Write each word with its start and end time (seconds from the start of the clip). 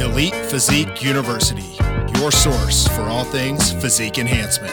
Elite 0.00 0.34
Physique 0.34 1.02
University, 1.02 1.76
your 2.18 2.30
source 2.30 2.86
for 2.88 3.02
all 3.02 3.24
things 3.24 3.72
physique 3.72 4.18
enhancement. 4.18 4.72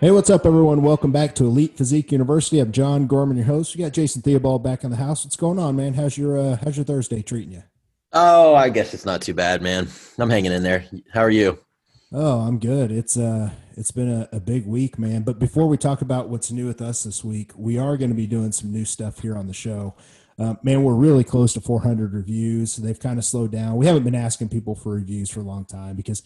Hey, 0.00 0.10
what's 0.10 0.28
up, 0.28 0.44
everyone? 0.44 0.82
Welcome 0.82 1.12
back 1.12 1.34
to 1.36 1.44
Elite 1.44 1.78
Physique 1.78 2.12
University. 2.12 2.58
I'm 2.58 2.72
John 2.72 3.06
Gorman, 3.06 3.38
your 3.38 3.46
host. 3.46 3.74
We 3.74 3.82
got 3.82 3.92
Jason 3.92 4.20
Theobald 4.20 4.62
back 4.62 4.84
in 4.84 4.90
the 4.90 4.98
house. 4.98 5.24
What's 5.24 5.36
going 5.36 5.58
on, 5.58 5.76
man? 5.76 5.94
How's 5.94 6.18
your 6.18 6.38
uh, 6.38 6.58
How's 6.62 6.76
your 6.76 6.84
Thursday 6.84 7.22
treating 7.22 7.52
you? 7.52 7.62
Oh, 8.12 8.54
I 8.54 8.68
guess 8.68 8.92
it's 8.92 9.06
not 9.06 9.22
too 9.22 9.32
bad, 9.32 9.62
man. 9.62 9.88
I'm 10.18 10.28
hanging 10.28 10.52
in 10.52 10.62
there. 10.62 10.84
How 11.10 11.22
are 11.22 11.30
you? 11.30 11.58
Oh, 12.16 12.42
I'm 12.42 12.60
good. 12.60 12.92
It's 12.92 13.16
uh 13.16 13.50
it's 13.76 13.90
been 13.90 14.08
a, 14.08 14.28
a 14.30 14.38
big 14.38 14.68
week, 14.68 15.00
man. 15.00 15.22
But 15.22 15.40
before 15.40 15.66
we 15.66 15.76
talk 15.76 16.00
about 16.00 16.28
what's 16.28 16.52
new 16.52 16.68
with 16.68 16.80
us 16.80 17.02
this 17.02 17.24
week, 17.24 17.50
we 17.56 17.76
are 17.76 17.96
going 17.96 18.10
to 18.10 18.14
be 18.14 18.28
doing 18.28 18.52
some 18.52 18.70
new 18.72 18.84
stuff 18.84 19.18
here 19.18 19.36
on 19.36 19.48
the 19.48 19.52
show. 19.52 19.96
Uh, 20.38 20.54
man, 20.62 20.84
we're 20.84 20.94
really 20.94 21.24
close 21.24 21.54
to 21.54 21.60
400 21.60 22.14
reviews. 22.14 22.76
They've 22.76 22.98
kind 22.98 23.18
of 23.18 23.24
slowed 23.24 23.50
down. 23.50 23.74
We 23.74 23.86
haven't 23.86 24.04
been 24.04 24.14
asking 24.14 24.50
people 24.50 24.76
for 24.76 24.92
reviews 24.92 25.28
for 25.28 25.40
a 25.40 25.44
long 25.44 25.64
time 25.64 25.96
because, 25.96 26.22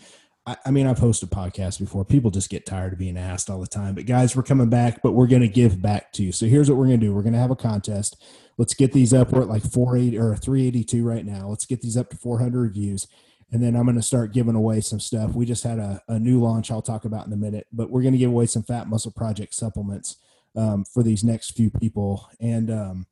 I, 0.47 0.57
I 0.67 0.71
mean, 0.71 0.87
I've 0.87 0.99
hosted 0.99 1.31
podcasts 1.31 1.81
before. 1.81 2.05
People 2.05 2.31
just 2.31 2.51
get 2.51 2.67
tired 2.67 2.93
of 2.93 2.99
being 2.99 3.17
asked 3.17 3.49
all 3.49 3.61
the 3.61 3.67
time. 3.67 3.95
But 3.95 4.05
guys, 4.05 4.37
we're 4.37 4.43
coming 4.43 4.69
back, 4.69 5.01
but 5.03 5.13
we're 5.13 5.27
going 5.27 5.41
to 5.41 5.49
give 5.49 5.81
back 5.81 6.13
to 6.15 6.23
you. 6.23 6.33
So 6.33 6.45
here's 6.45 6.69
what 6.69 6.77
we're 6.77 6.89
going 6.89 7.01
to 7.01 7.07
do. 7.07 7.15
We're 7.15 7.23
going 7.23 7.33
to 7.33 7.39
have 7.39 7.51
a 7.51 7.57
contest. 7.57 8.23
Let's 8.59 8.75
get 8.75 8.93
these 8.93 9.15
up. 9.15 9.33
We're 9.33 9.43
at 9.43 9.49
like 9.49 9.63
480 9.63 10.19
or 10.19 10.37
382 10.37 11.03
right 11.03 11.25
now. 11.25 11.49
Let's 11.49 11.65
get 11.65 11.81
these 11.81 11.97
up 11.97 12.11
to 12.11 12.17
400 12.19 12.61
reviews 12.61 13.07
and 13.51 13.63
then 13.63 13.77
I'm 13.77 13.85
going 13.85 13.97
to 13.97 14.03
start 14.03 14.33
giving 14.33 14.55
away 14.55 14.81
some 14.81 15.01
stuff. 15.01 15.35
We 15.35 15.47
just 15.47 15.65
had 15.65 15.79
a, 15.79 16.03
a 16.09 16.19
new 16.19 16.41
launch 16.41 16.71
I'll 16.71 16.83
talk 16.83 17.05
about 17.05 17.27
in 17.27 17.33
a 17.33 17.37
minute, 17.37 17.67
but 17.73 17.91
we're 17.91 18.03
going 18.03 18.13
to 18.13 18.19
give 18.19 18.31
away 18.31 18.47
some 18.47 18.63
Fat 18.63 18.89
Muscle 18.89 19.13
Project 19.13 19.55
supplements 19.55 20.17
um, 20.55 20.85
for 20.85 21.03
these 21.03 21.25
next 21.25 21.53
few 21.53 21.71
people. 21.71 22.29
And 22.41 22.71
um, 22.71 23.07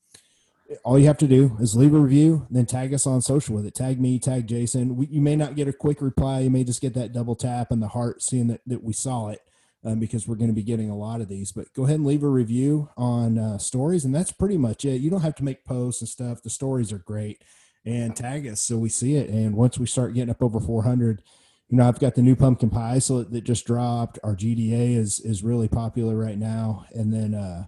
all 0.84 0.98
you 0.98 1.06
have 1.06 1.18
to 1.18 1.28
do 1.28 1.56
is 1.58 1.74
leave 1.74 1.94
a 1.94 1.98
review, 1.98 2.46
then 2.50 2.66
tag 2.66 2.92
us 2.92 3.06
on 3.06 3.22
social 3.22 3.54
with 3.54 3.66
it. 3.66 3.74
Tag 3.74 3.98
me, 3.98 4.18
tag 4.18 4.46
Jason. 4.46 4.96
We, 4.96 5.06
you 5.06 5.22
may 5.22 5.36
not 5.36 5.56
get 5.56 5.68
a 5.68 5.72
quick 5.72 6.02
reply. 6.02 6.40
You 6.40 6.50
may 6.50 6.64
just 6.64 6.82
get 6.82 6.92
that 6.94 7.14
double 7.14 7.36
tap 7.36 7.70
and 7.70 7.82
the 7.82 7.88
heart 7.88 8.22
seeing 8.22 8.48
that, 8.48 8.60
that 8.66 8.82
we 8.84 8.92
saw 8.92 9.28
it. 9.28 9.40
Um, 9.84 10.00
because 10.00 10.26
we're 10.26 10.34
going 10.34 10.50
to 10.50 10.54
be 10.54 10.64
getting 10.64 10.90
a 10.90 10.96
lot 10.96 11.20
of 11.20 11.28
these. 11.28 11.52
But 11.52 11.72
go 11.72 11.84
ahead 11.84 11.94
and 11.94 12.06
leave 12.06 12.24
a 12.24 12.28
review 12.28 12.88
on 12.96 13.38
uh, 13.38 13.58
stories, 13.58 14.04
and 14.04 14.12
that's 14.12 14.32
pretty 14.32 14.56
much 14.56 14.84
it. 14.84 15.00
You 15.00 15.10
don't 15.10 15.20
have 15.20 15.36
to 15.36 15.44
make 15.44 15.64
posts 15.64 16.02
and 16.02 16.08
stuff. 16.08 16.42
The 16.42 16.50
stories 16.50 16.92
are 16.92 16.98
great 16.98 17.40
and 17.86 18.14
tag 18.16 18.46
us 18.48 18.60
so 18.60 18.76
we 18.76 18.88
see 18.88 19.14
it. 19.14 19.30
And 19.30 19.54
once 19.54 19.78
we 19.78 19.86
start 19.86 20.12
getting 20.12 20.30
up 20.30 20.42
over 20.42 20.60
400, 20.60 21.22
you 21.68 21.78
know, 21.78 21.88
I've 21.88 22.00
got 22.00 22.16
the 22.16 22.22
new 22.22 22.36
pumpkin 22.36 22.68
pie 22.68 22.98
so 22.98 23.22
that 23.22 23.44
just 23.44 23.66
dropped. 23.66 24.18
Our 24.22 24.36
GDA 24.36 24.96
is 24.96 25.20
is 25.20 25.42
really 25.42 25.68
popular 25.68 26.16
right 26.16 26.38
now, 26.38 26.86
and 26.92 27.12
then 27.12 27.34
uh, 27.34 27.66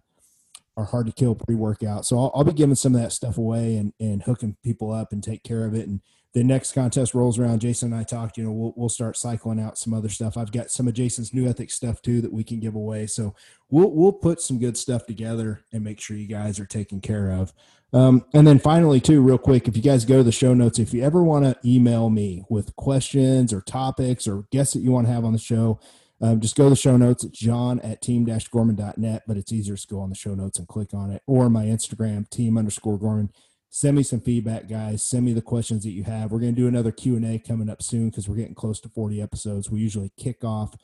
our 0.77 0.85
hard 0.85 1.07
to 1.07 1.13
kill 1.13 1.35
pre 1.35 1.55
workout. 1.55 2.05
So 2.07 2.19
I'll, 2.19 2.33
I'll, 2.35 2.45
be 2.45 2.53
giving 2.53 2.77
some 2.77 2.95
of 2.95 3.01
that 3.01 3.13
stuff 3.13 3.39
away 3.39 3.77
and 3.77 3.93
and 3.99 4.23
hooking 4.23 4.57
people 4.63 4.93
up 4.93 5.13
and 5.13 5.23
take 5.23 5.43
care 5.43 5.65
of 5.65 5.75
it. 5.75 5.89
And 5.89 6.01
the 6.35 6.45
next 6.45 6.73
contest 6.73 7.15
rolls 7.15 7.39
around. 7.39 7.61
Jason 7.61 7.93
and 7.93 8.01
I 8.01 8.05
talked. 8.05 8.37
You 8.37 8.45
know, 8.45 8.53
we'll 8.53 8.75
we'll 8.77 8.89
start 8.89 9.17
cycling 9.17 9.61
out 9.61 9.79
some 9.79 9.95
other 9.95 10.09
stuff. 10.09 10.37
I've 10.37 10.53
got 10.53 10.71
some 10.71 10.87
of 10.87 10.95
Jason's 10.95 11.33
new 11.33 11.49
ethic 11.49 11.71
stuff 11.71 12.03
too 12.03 12.21
that 12.21 12.33
we 12.33 12.45
can 12.45 12.61
give 12.61 12.75
away. 12.75 13.07
So 13.07 13.35
we'll 13.71 13.91
we'll 13.91 14.13
put 14.13 14.41
some 14.41 14.59
good 14.59 14.77
stuff 14.77 15.07
together 15.07 15.65
and 15.73 15.83
make 15.83 16.01
sure 16.01 16.17
you 16.17 16.29
guys 16.29 16.61
are 16.61 16.67
taken 16.67 17.01
care 17.01 17.31
of. 17.31 17.53
Um, 17.93 18.27
and 18.35 18.47
then 18.47 18.59
finally, 18.59 19.01
too, 19.01 19.23
real 19.23 19.39
quick, 19.39 19.67
if 19.67 19.77
you 19.77 19.83
guys 19.83 20.05
go 20.05 20.19
to 20.19 20.23
the 20.23 20.31
show 20.31 20.53
notes, 20.53 20.79
if 20.79 20.93
you 20.93 21.03
ever 21.03 21.23
want 21.23 21.45
to 21.45 21.57
email 21.69 22.11
me 22.11 22.45
with 22.51 22.77
questions 22.77 23.53
or 23.53 23.63
topics 23.63 24.29
or 24.29 24.45
guests 24.51 24.75
that 24.75 24.81
you 24.81 24.93
want 24.93 25.07
to 25.07 25.13
have 25.13 25.25
on 25.25 25.33
the 25.33 25.39
show, 25.39 25.81
um, 26.21 26.41
just 26.41 26.57
go 26.57 26.65
to 26.65 26.71
the 26.71 26.77
show 26.77 26.97
notes. 26.97 27.25
It's 27.25 27.39
john 27.39 27.81
at 27.81 28.03
team-gorman.net, 28.03 29.23
but 29.27 29.37
it's 29.37 29.53
easier 29.53 29.77
to 29.77 29.87
go 29.87 30.01
on 30.01 30.11
the 30.11 30.17
show 30.17 30.35
notes 30.35 30.59
and 30.59 30.69
click 30.69 30.93
on 30.93 31.11
it 31.11 31.23
or 31.27 31.49
my 31.49 31.65
Instagram, 31.65 32.29
team 32.29 32.59
underscore 32.59 32.99
Gorman. 32.99 33.31
Send 33.71 33.97
me 33.97 34.03
some 34.03 34.21
feedback, 34.21 34.69
guys. 34.69 35.03
Send 35.03 35.27
me 35.27 35.33
the 35.33 35.43
questions 35.43 35.85
that 35.85 35.91
you 35.91 36.05
have. 36.05 36.33
We're 36.33 36.41
going 36.41 36.55
to 36.55 36.61
do 36.61 36.69
another 36.69 36.91
Q&A 36.91 37.39
coming 37.39 37.69
up 37.69 37.83
soon 37.83 38.09
because 38.09 38.29
we're 38.29 38.37
getting 38.37 38.55
close 38.55 38.81
to 38.81 38.89
40 38.89 39.21
episodes. 39.21 39.71
We 39.71 39.81
usually 39.81 40.11
kick 40.17 40.43
off 40.43 40.75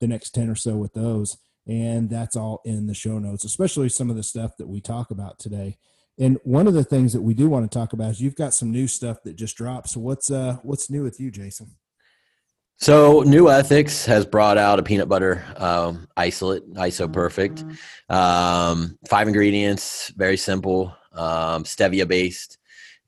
the 0.00 0.06
next 0.06 0.30
10 0.30 0.50
or 0.50 0.54
so 0.54 0.76
with 0.76 0.92
those. 0.92 1.38
And 1.66 2.10
that's 2.10 2.36
all 2.36 2.60
in 2.64 2.86
the 2.86 2.94
show 2.94 3.18
notes, 3.18 3.44
especially 3.44 3.88
some 3.88 4.10
of 4.10 4.16
the 4.16 4.22
stuff 4.22 4.56
that 4.58 4.68
we 4.68 4.80
talk 4.80 5.10
about 5.10 5.38
today. 5.38 5.78
And 6.18 6.38
one 6.44 6.66
of 6.66 6.74
the 6.74 6.84
things 6.84 7.12
that 7.12 7.22
we 7.22 7.34
do 7.34 7.48
want 7.48 7.70
to 7.70 7.78
talk 7.78 7.92
about 7.92 8.12
is 8.12 8.20
you've 8.20 8.36
got 8.36 8.54
some 8.54 8.70
new 8.70 8.86
stuff 8.86 9.22
that 9.24 9.36
just 9.36 9.56
dropped. 9.56 9.88
So 9.90 10.00
what's 10.00 10.30
uh 10.30 10.58
what's 10.62 10.88
new 10.88 11.02
with 11.02 11.20
you, 11.20 11.30
Jason? 11.30 11.76
So 12.78 13.22
New 13.22 13.50
Ethics 13.50 14.04
has 14.04 14.26
brought 14.26 14.58
out 14.58 14.78
a 14.78 14.82
peanut 14.82 15.08
butter 15.08 15.42
um, 15.56 16.06
isolate, 16.16 16.70
ISO 16.74 17.10
Perfect. 17.10 17.64
Mm-hmm. 17.64 18.14
Um, 18.14 18.98
five 19.08 19.28
ingredients, 19.28 20.12
very 20.14 20.36
simple, 20.36 20.94
um, 21.16 21.64
stevia 21.64 22.06
based, 22.06 22.58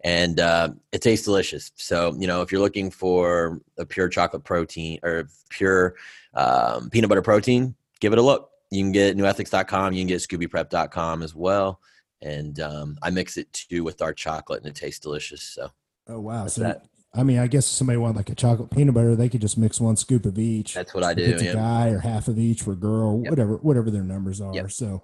and 0.02 0.40
uh, 0.40 0.70
it 0.92 1.02
tastes 1.02 1.24
delicious. 1.24 1.70
So 1.76 2.14
you 2.18 2.26
know 2.26 2.42
if 2.42 2.50
you're 2.52 2.60
looking 2.60 2.90
for 2.90 3.60
a 3.78 3.86
pure 3.86 4.08
chocolate 4.08 4.44
protein 4.44 4.98
or 5.02 5.28
pure 5.50 5.94
um, 6.34 6.90
peanut 6.90 7.08
butter 7.08 7.22
protein, 7.22 7.74
give 8.00 8.12
it 8.12 8.18
a 8.18 8.22
look. 8.22 8.50
You 8.70 8.82
can 8.82 8.92
get 8.92 9.16
nesethics.com. 9.16 9.94
You 9.94 10.00
can 10.00 10.08
get 10.08 10.20
scoobyprep.com 10.20 11.22
as 11.22 11.34
well 11.34 11.80
and 12.22 12.58
um, 12.60 12.98
I 13.02 13.10
mix 13.10 13.36
it 13.36 13.52
too 13.52 13.84
with 13.84 14.02
our 14.02 14.12
chocolate, 14.12 14.62
and 14.62 14.68
it 14.68 14.78
tastes 14.78 15.00
delicious. 15.00 15.42
So, 15.42 15.70
oh 16.08 16.20
wow! 16.20 16.46
so 16.46 16.62
that. 16.62 16.86
I 17.14 17.22
mean, 17.22 17.38
I 17.38 17.46
guess 17.46 17.66
if 17.66 17.72
somebody 17.72 17.96
wanted 17.96 18.16
like 18.16 18.28
a 18.28 18.34
chocolate 18.34 18.70
peanut 18.70 18.94
butter, 18.94 19.16
they 19.16 19.30
could 19.30 19.40
just 19.40 19.56
mix 19.56 19.80
one 19.80 19.96
scoop 19.96 20.26
of 20.26 20.38
each. 20.38 20.74
That's 20.74 20.92
what 20.92 21.02
I 21.02 21.14
do. 21.14 21.22
It's 21.22 21.42
a 21.42 21.54
guy 21.54 21.88
or 21.88 22.00
half 22.00 22.28
of 22.28 22.38
each 22.38 22.62
for 22.62 22.74
girl, 22.74 23.22
yep. 23.22 23.30
whatever 23.30 23.56
whatever 23.56 23.90
their 23.90 24.02
numbers 24.02 24.40
are. 24.40 24.54
Yep. 24.54 24.70
So, 24.72 25.02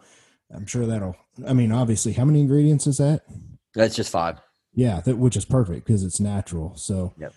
I'm 0.55 0.67
sure 0.67 0.87
that'll. 0.87 1.17
I 1.47 1.53
mean, 1.53 1.73
obviously, 1.73 2.13
how 2.13 2.25
many 2.25 2.41
ingredients 2.41 2.87
is 2.87 2.99
that? 2.99 3.23
That's 3.75 3.97
just 3.97 4.11
five. 4.11 4.41
Yeah, 4.75 5.01
that 5.01 5.19
which 5.19 5.37
is 5.37 5.45
perfect 5.45 5.87
because 5.87 6.05
it's 6.05 6.21
natural. 6.21 6.77
So, 6.77 7.15
yep. 7.19 7.33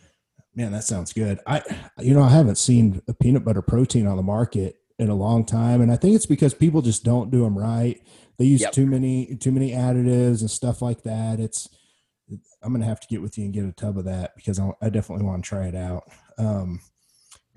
man, 0.55 0.71
that 0.71 0.83
sounds 0.83 1.13
good. 1.13 1.39
I, 1.45 1.61
you 1.99 2.13
know, 2.13 2.23
I 2.23 2.29
haven't 2.29 2.57
seen 2.57 3.01
a 3.07 3.13
peanut 3.13 3.43
butter 3.43 3.61
protein 3.61 4.07
on 4.07 4.17
the 4.17 4.23
market 4.23 4.75
in 4.99 5.09
a 5.09 5.15
long 5.15 5.45
time, 5.45 5.81
and 5.81 5.91
I 5.91 5.95
think 5.95 6.15
it's 6.15 6.25
because 6.25 6.53
people 6.53 6.81
just 6.81 7.03
don't 7.03 7.31
do 7.31 7.43
them 7.43 7.57
right 7.57 8.01
they 8.37 8.45
use 8.45 8.61
yep. 8.61 8.71
too 8.71 8.85
many 8.85 9.35
too 9.35 9.51
many 9.51 9.71
additives 9.71 10.41
and 10.41 10.49
stuff 10.49 10.81
like 10.81 11.03
that. 11.03 11.39
It's 11.39 11.67
I'm 12.61 12.71
gonna 12.71 12.85
have 12.85 12.99
to 12.99 13.07
get 13.07 13.21
with 13.21 13.37
you 13.37 13.45
and 13.45 13.53
get 13.53 13.65
a 13.65 13.71
tub 13.71 13.97
of 13.97 14.05
that 14.05 14.35
because 14.35 14.59
I, 14.59 14.71
I 14.81 14.89
definitely 14.89 15.25
want 15.25 15.43
to 15.43 15.49
try 15.49 15.67
it 15.67 15.75
out. 15.75 16.03
Um, 16.37 16.81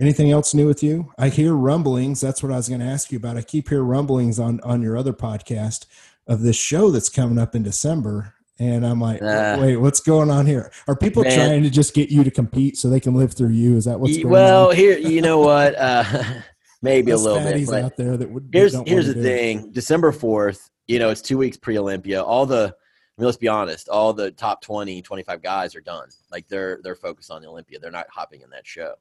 anything 0.00 0.30
else 0.30 0.54
new 0.54 0.66
with 0.66 0.82
you? 0.82 1.12
I 1.18 1.28
hear 1.28 1.54
rumblings. 1.54 2.20
That's 2.20 2.42
what 2.42 2.52
I 2.52 2.56
was 2.56 2.68
going 2.68 2.80
to 2.80 2.86
ask 2.86 3.12
you 3.12 3.18
about. 3.18 3.36
I 3.36 3.42
keep 3.42 3.68
hearing 3.68 3.86
rumblings 3.86 4.38
on 4.38 4.60
on 4.60 4.82
your 4.82 4.96
other 4.96 5.12
podcast 5.12 5.86
of 6.26 6.42
this 6.42 6.56
show 6.56 6.90
that's 6.90 7.08
coming 7.08 7.38
up 7.38 7.54
in 7.54 7.62
December. 7.62 8.34
And 8.58 8.84
I'm 8.84 9.00
like, 9.00 9.22
uh, 9.22 9.56
wait, 9.58 9.78
what's 9.78 10.00
going 10.00 10.30
on 10.30 10.44
here? 10.46 10.70
Are 10.86 10.94
people 10.94 11.22
man. 11.22 11.34
trying 11.34 11.62
to 11.62 11.70
just 11.70 11.94
get 11.94 12.10
you 12.10 12.22
to 12.24 12.30
compete 12.30 12.76
so 12.76 12.90
they 12.90 13.00
can 13.00 13.14
live 13.14 13.32
through 13.32 13.50
you? 13.50 13.76
Is 13.76 13.86
that 13.86 13.98
what's 13.98 14.16
going 14.16 14.28
well, 14.28 14.62
on? 14.62 14.66
Well, 14.68 14.76
here, 14.76 14.98
you 14.98 15.22
know 15.22 15.38
what? 15.38 15.74
Uh, 15.80 16.24
maybe 16.82 17.10
a 17.10 17.16
little 17.16 17.38
bit. 17.38 17.66
But 17.66 17.84
out 17.84 17.96
there 17.96 18.16
that 18.16 18.30
would 18.30 18.48
here's 18.52 18.74
here's 18.86 19.06
the 19.06 19.14
thing: 19.14 19.70
December 19.72 20.12
fourth. 20.12 20.70
You 20.86 20.98
know, 20.98 21.10
it's 21.10 21.20
two 21.20 21.38
weeks 21.38 21.56
pre 21.56 21.78
Olympia. 21.78 22.22
All 22.22 22.46
the 22.46 22.74
I 22.74 23.20
mean, 23.20 23.26
let's 23.26 23.38
be 23.38 23.48
honest. 23.48 23.88
All 23.88 24.12
the 24.12 24.30
top 24.30 24.62
20, 24.62 25.02
25 25.02 25.42
guys 25.42 25.74
are 25.74 25.80
done. 25.80 26.08
Like 26.30 26.48
they're 26.48 26.80
they're 26.82 26.94
focused 26.94 27.30
on 27.30 27.42
the 27.42 27.48
Olympia. 27.48 27.78
They're 27.78 27.90
not 27.90 28.06
hopping 28.10 28.40
in 28.40 28.50
that 28.50 28.66
show. 28.66 28.94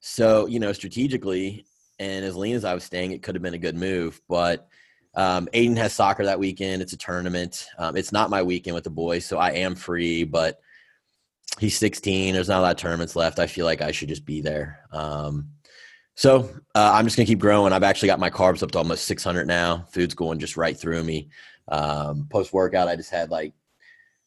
So 0.00 0.46
you 0.46 0.60
know, 0.60 0.72
strategically, 0.72 1.66
and 1.98 2.24
as 2.24 2.36
lean 2.36 2.56
as 2.56 2.64
I 2.64 2.74
was 2.74 2.84
staying, 2.84 3.12
it 3.12 3.22
could 3.22 3.34
have 3.34 3.42
been 3.42 3.54
a 3.54 3.58
good 3.58 3.76
move. 3.76 4.20
But 4.28 4.68
um, 5.14 5.48
Aiden 5.52 5.76
has 5.76 5.92
soccer 5.92 6.24
that 6.24 6.38
weekend. 6.38 6.82
It's 6.82 6.92
a 6.92 6.98
tournament. 6.98 7.66
Um, 7.78 7.96
it's 7.96 8.12
not 8.12 8.30
my 8.30 8.42
weekend 8.42 8.74
with 8.74 8.84
the 8.84 8.90
boys, 8.90 9.26
so 9.26 9.38
I 9.38 9.50
am 9.52 9.74
free. 9.74 10.24
But 10.24 10.60
he's 11.58 11.76
16. 11.78 12.34
There's 12.34 12.48
not 12.48 12.60
a 12.60 12.62
lot 12.62 12.70
of 12.72 12.76
tournaments 12.76 13.16
left. 13.16 13.38
I 13.38 13.46
feel 13.46 13.64
like 13.64 13.82
I 13.82 13.90
should 13.90 14.08
just 14.08 14.24
be 14.24 14.40
there. 14.40 14.80
Um, 14.92 15.48
so 16.14 16.50
uh, 16.74 16.92
I'm 16.94 17.04
just 17.04 17.16
gonna 17.16 17.26
keep 17.26 17.38
growing. 17.38 17.72
I've 17.72 17.84
actually 17.84 18.08
got 18.08 18.18
my 18.18 18.30
carbs 18.30 18.62
up 18.62 18.72
to 18.72 18.78
almost 18.78 19.04
600 19.04 19.46
now. 19.46 19.86
Food's 19.90 20.14
going 20.14 20.38
just 20.38 20.56
right 20.56 20.76
through 20.76 21.04
me. 21.04 21.28
Um, 21.68 22.26
Post 22.30 22.52
workout, 22.52 22.88
I 22.88 22.96
just 22.96 23.10
had 23.10 23.30
like 23.30 23.52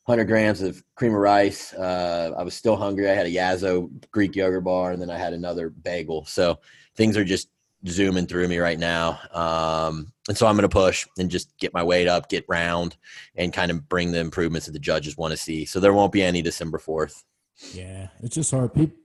100 0.05 0.25
grams 0.25 0.61
of 0.61 0.83
cream 0.95 1.13
of 1.13 1.19
rice. 1.19 1.73
Uh, 1.73 2.33
I 2.37 2.43
was 2.43 2.53
still 2.53 2.75
hungry. 2.75 3.09
I 3.09 3.13
had 3.13 3.27
a 3.27 3.31
Yasso 3.31 3.89
Greek 4.11 4.35
yogurt 4.35 4.63
bar, 4.63 4.91
and 4.91 5.01
then 5.01 5.09
I 5.09 5.17
had 5.17 5.33
another 5.33 5.69
bagel. 5.69 6.25
So 6.25 6.59
things 6.95 7.17
are 7.17 7.23
just 7.23 7.49
zooming 7.87 8.27
through 8.27 8.47
me 8.47 8.57
right 8.57 8.79
now. 8.79 9.19
Um, 9.31 10.11
and 10.27 10.37
so 10.37 10.47
I'm 10.47 10.55
going 10.55 10.69
to 10.69 10.69
push 10.69 11.07
and 11.17 11.29
just 11.29 11.57
get 11.57 11.73
my 11.73 11.83
weight 11.83 12.07
up, 12.07 12.29
get 12.29 12.45
round, 12.47 12.97
and 13.35 13.53
kind 13.53 13.71
of 13.71 13.87
bring 13.87 14.11
the 14.11 14.19
improvements 14.19 14.65
that 14.65 14.73
the 14.73 14.79
judges 14.79 15.17
want 15.17 15.31
to 15.31 15.37
see. 15.37 15.65
So 15.65 15.79
there 15.79 15.93
won't 15.93 16.11
be 16.11 16.23
any 16.23 16.41
December 16.41 16.77
4th. 16.77 17.23
Yeah, 17.73 18.07
it's 18.21 18.35
just 18.35 18.51
hard. 18.51 18.73
People 18.73 18.97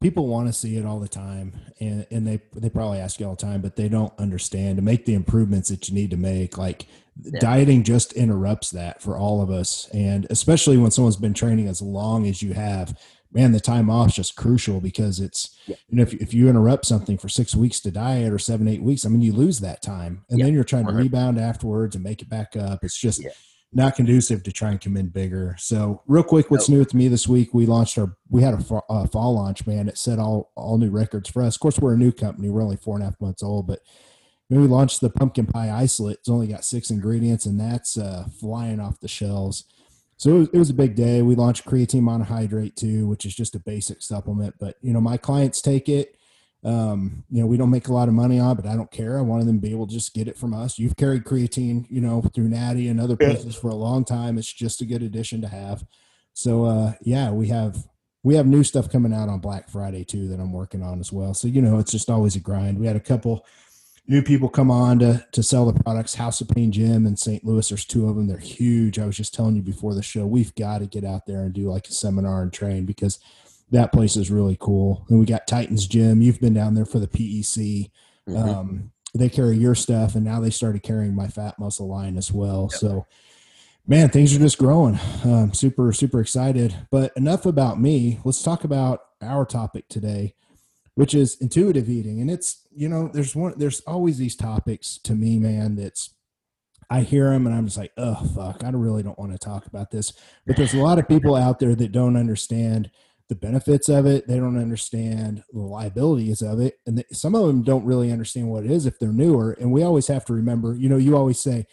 people 0.00 0.26
want 0.26 0.46
to 0.46 0.52
see 0.52 0.76
it 0.76 0.86
all 0.86 0.98
the 0.98 1.08
time 1.08 1.52
and, 1.78 2.06
and 2.10 2.26
they 2.26 2.40
they 2.54 2.70
probably 2.70 2.98
ask 2.98 3.20
you 3.20 3.26
all 3.26 3.34
the 3.34 3.42
time 3.42 3.60
but 3.60 3.76
they 3.76 3.88
don't 3.88 4.12
understand 4.18 4.76
to 4.76 4.82
make 4.82 5.04
the 5.04 5.14
improvements 5.14 5.68
that 5.68 5.88
you 5.88 5.94
need 5.94 6.10
to 6.10 6.16
make 6.16 6.56
like 6.56 6.86
yeah. 7.22 7.38
dieting 7.38 7.82
just 7.82 8.14
interrupts 8.14 8.70
that 8.70 9.02
for 9.02 9.16
all 9.16 9.42
of 9.42 9.50
us 9.50 9.88
and 9.92 10.26
especially 10.30 10.78
when 10.78 10.90
someone's 10.90 11.16
been 11.16 11.34
training 11.34 11.68
as 11.68 11.82
long 11.82 12.26
as 12.26 12.42
you 12.42 12.54
have 12.54 12.98
man 13.32 13.52
the 13.52 13.60
time 13.60 13.90
off 13.90 14.08
is 14.08 14.14
just 14.14 14.36
crucial 14.36 14.80
because 14.80 15.20
it's 15.20 15.56
yeah. 15.66 15.76
you 15.88 15.96
know 15.96 16.02
if, 16.02 16.14
if 16.14 16.32
you 16.32 16.48
interrupt 16.48 16.86
something 16.86 17.18
for 17.18 17.28
six 17.28 17.54
weeks 17.54 17.78
to 17.78 17.90
diet 17.90 18.32
or 18.32 18.38
seven 18.38 18.66
eight 18.66 18.82
weeks 18.82 19.04
i 19.04 19.08
mean 19.08 19.20
you 19.20 19.32
lose 19.32 19.60
that 19.60 19.82
time 19.82 20.24
and 20.30 20.38
yeah. 20.38 20.46
then 20.46 20.54
you're 20.54 20.64
trying 20.64 20.86
to 20.86 20.92
rebound 20.92 21.38
afterwards 21.38 21.94
and 21.94 22.02
make 22.02 22.22
it 22.22 22.28
back 22.28 22.56
up 22.56 22.82
it's 22.82 22.96
just 22.96 23.22
not 23.72 23.94
conducive 23.94 24.42
to 24.42 24.52
try 24.52 24.70
and 24.70 24.80
come 24.80 24.96
in 24.96 25.08
bigger. 25.08 25.54
So, 25.58 26.02
real 26.06 26.24
quick, 26.24 26.50
what's 26.50 26.68
new 26.68 26.80
with 26.80 26.94
me 26.94 27.08
this 27.08 27.28
week? 27.28 27.54
We 27.54 27.66
launched 27.66 27.98
our 27.98 28.16
we 28.28 28.42
had 28.42 28.54
a 28.54 28.60
fall, 28.60 28.84
uh, 28.88 29.06
fall 29.06 29.34
launch, 29.34 29.66
man. 29.66 29.88
It 29.88 29.98
set 29.98 30.18
all 30.18 30.50
all 30.56 30.78
new 30.78 30.90
records 30.90 31.30
for 31.30 31.42
us. 31.42 31.56
Of 31.56 31.60
course, 31.60 31.78
we're 31.78 31.94
a 31.94 31.98
new 31.98 32.12
company. 32.12 32.50
We're 32.50 32.62
only 32.62 32.76
four 32.76 32.96
and 32.96 33.02
a 33.02 33.06
half 33.06 33.20
months 33.20 33.42
old, 33.42 33.66
but 33.66 33.80
when 34.50 34.60
we 34.60 34.66
launched 34.66 35.00
the 35.00 35.10
pumpkin 35.10 35.46
pie 35.46 35.70
isolate. 35.70 36.18
It's 36.18 36.28
only 36.28 36.48
got 36.48 36.64
six 36.64 36.90
ingredients, 36.90 37.46
and 37.46 37.58
that's 37.58 37.96
uh, 37.96 38.26
flying 38.40 38.80
off 38.80 38.98
the 38.98 39.06
shelves. 39.06 39.64
So 40.16 40.30
it 40.30 40.38
was, 40.38 40.48
it 40.48 40.58
was, 40.58 40.70
a 40.70 40.74
big 40.74 40.96
day. 40.96 41.22
We 41.22 41.36
launched 41.36 41.64
creatine 41.64 42.02
monohydrate 42.02 42.74
too, 42.74 43.06
which 43.06 43.24
is 43.24 43.34
just 43.34 43.54
a 43.54 43.60
basic 43.60 44.02
supplement. 44.02 44.56
But 44.58 44.76
you 44.82 44.92
know, 44.92 45.00
my 45.00 45.16
clients 45.16 45.62
take 45.62 45.88
it 45.88 46.16
um, 46.62 47.24
you 47.30 47.40
know, 47.40 47.46
we 47.46 47.56
don't 47.56 47.70
make 47.70 47.88
a 47.88 47.92
lot 47.92 48.08
of 48.08 48.14
money 48.14 48.38
on, 48.38 48.52
it, 48.52 48.62
but 48.62 48.70
I 48.70 48.76
don't 48.76 48.90
care. 48.90 49.18
I 49.18 49.22
wanted 49.22 49.46
them 49.46 49.56
to 49.56 49.66
be 49.66 49.70
able 49.70 49.86
to 49.86 49.92
just 49.92 50.14
get 50.14 50.28
it 50.28 50.36
from 50.36 50.52
us. 50.52 50.78
You've 50.78 50.96
carried 50.96 51.24
creatine, 51.24 51.86
you 51.88 52.00
know, 52.00 52.20
through 52.20 52.48
Natty 52.48 52.88
and 52.88 53.00
other 53.00 53.16
places 53.16 53.54
for 53.54 53.68
a 53.68 53.74
long 53.74 54.04
time. 54.04 54.36
It's 54.36 54.52
just 54.52 54.82
a 54.82 54.84
good 54.84 55.02
addition 55.02 55.40
to 55.40 55.48
have. 55.48 55.84
So, 56.34 56.64
uh, 56.64 56.92
yeah, 57.02 57.30
we 57.30 57.48
have 57.48 57.86
we 58.22 58.34
have 58.34 58.46
new 58.46 58.62
stuff 58.62 58.90
coming 58.90 59.14
out 59.14 59.30
on 59.30 59.40
Black 59.40 59.70
Friday 59.70 60.04
too 60.04 60.28
that 60.28 60.40
I'm 60.40 60.52
working 60.52 60.82
on 60.82 61.00
as 61.00 61.10
well. 61.10 61.32
So, 61.32 61.48
you 61.48 61.62
know, 61.62 61.78
it's 61.78 61.92
just 61.92 62.10
always 62.10 62.36
a 62.36 62.40
grind. 62.40 62.78
We 62.78 62.86
had 62.86 62.96
a 62.96 63.00
couple 63.00 63.46
new 64.06 64.22
people 64.22 64.48
come 64.48 64.70
on 64.70 64.98
to 64.98 65.24
to 65.32 65.42
sell 65.42 65.64
the 65.64 65.82
products. 65.82 66.14
House 66.14 66.42
of 66.42 66.48
Pain 66.48 66.72
Gym 66.72 67.06
in 67.06 67.16
St. 67.16 67.44
Louis. 67.44 67.66
There's 67.66 67.86
two 67.86 68.08
of 68.08 68.16
them. 68.16 68.26
They're 68.26 68.36
huge. 68.36 68.98
I 68.98 69.06
was 69.06 69.16
just 69.16 69.32
telling 69.32 69.56
you 69.56 69.62
before 69.62 69.94
the 69.94 70.02
show. 70.02 70.26
We've 70.26 70.54
got 70.54 70.78
to 70.78 70.86
get 70.86 71.04
out 71.04 71.24
there 71.26 71.44
and 71.44 71.54
do 71.54 71.70
like 71.70 71.88
a 71.88 71.92
seminar 71.92 72.42
and 72.42 72.52
train 72.52 72.84
because 72.84 73.18
that 73.70 73.92
place 73.92 74.16
is 74.16 74.30
really 74.30 74.56
cool. 74.58 75.04
And 75.08 75.20
we 75.20 75.26
got 75.26 75.46
Titans 75.46 75.86
Gym. 75.86 76.22
You've 76.22 76.40
been 76.40 76.54
down 76.54 76.74
there 76.74 76.84
for 76.84 76.98
the 76.98 77.08
PEC. 77.08 77.90
Mm-hmm. 78.28 78.36
Um, 78.36 78.92
they 79.14 79.28
carry 79.28 79.56
your 79.56 79.74
stuff, 79.74 80.14
and 80.14 80.24
now 80.24 80.40
they 80.40 80.50
started 80.50 80.82
carrying 80.82 81.14
my 81.14 81.28
fat 81.28 81.58
muscle 81.58 81.88
line 81.88 82.16
as 82.16 82.32
well. 82.32 82.68
Yep. 82.70 82.80
So, 82.80 83.06
man, 83.86 84.08
things 84.08 84.34
are 84.34 84.38
just 84.38 84.58
growing. 84.58 84.98
Um, 85.24 85.52
super, 85.52 85.92
super 85.92 86.20
excited. 86.20 86.76
But 86.90 87.12
enough 87.16 87.46
about 87.46 87.80
me. 87.80 88.20
Let's 88.24 88.42
talk 88.42 88.64
about 88.64 89.00
our 89.20 89.44
topic 89.44 89.88
today, 89.88 90.34
which 90.94 91.14
is 91.14 91.40
intuitive 91.40 91.88
eating. 91.88 92.20
And 92.20 92.30
it's 92.30 92.66
you 92.72 92.88
know, 92.88 93.08
there's 93.12 93.34
one, 93.34 93.54
there's 93.56 93.80
always 93.80 94.18
these 94.18 94.36
topics 94.36 94.98
to 95.04 95.14
me, 95.14 95.38
man. 95.38 95.76
That's 95.76 96.10
I 96.88 97.02
hear 97.02 97.30
them 97.30 97.46
and 97.46 97.54
I'm 97.54 97.66
just 97.66 97.78
like, 97.78 97.92
oh 97.96 98.16
fuck, 98.34 98.64
I 98.64 98.70
really 98.70 99.02
don't 99.02 99.18
want 99.18 99.32
to 99.32 99.38
talk 99.38 99.66
about 99.66 99.90
this. 99.90 100.12
But 100.46 100.56
there's 100.56 100.74
a 100.74 100.82
lot 100.82 100.98
of 100.98 101.08
people 101.08 101.36
out 101.36 101.60
there 101.60 101.74
that 101.76 101.92
don't 101.92 102.16
understand 102.16 102.90
the 103.30 103.36
benefits 103.36 103.88
of 103.88 104.04
it. 104.06 104.26
They 104.26 104.36
don't 104.36 104.58
understand 104.58 105.44
the 105.52 105.60
liabilities 105.60 106.42
of 106.42 106.60
it. 106.60 106.80
And 106.84 107.02
some 107.12 107.34
of 107.34 107.46
them 107.46 107.62
don't 107.62 107.84
really 107.84 108.12
understand 108.12 108.50
what 108.50 108.64
it 108.64 108.70
is 108.70 108.86
if 108.86 108.98
they're 108.98 109.12
newer. 109.12 109.52
And 109.52 109.72
we 109.72 109.82
always 109.84 110.08
have 110.08 110.24
to 110.26 110.34
remember, 110.34 110.74
you 110.74 110.88
know, 110.88 110.96
you 110.96 111.16
always 111.16 111.40
say, 111.40 111.66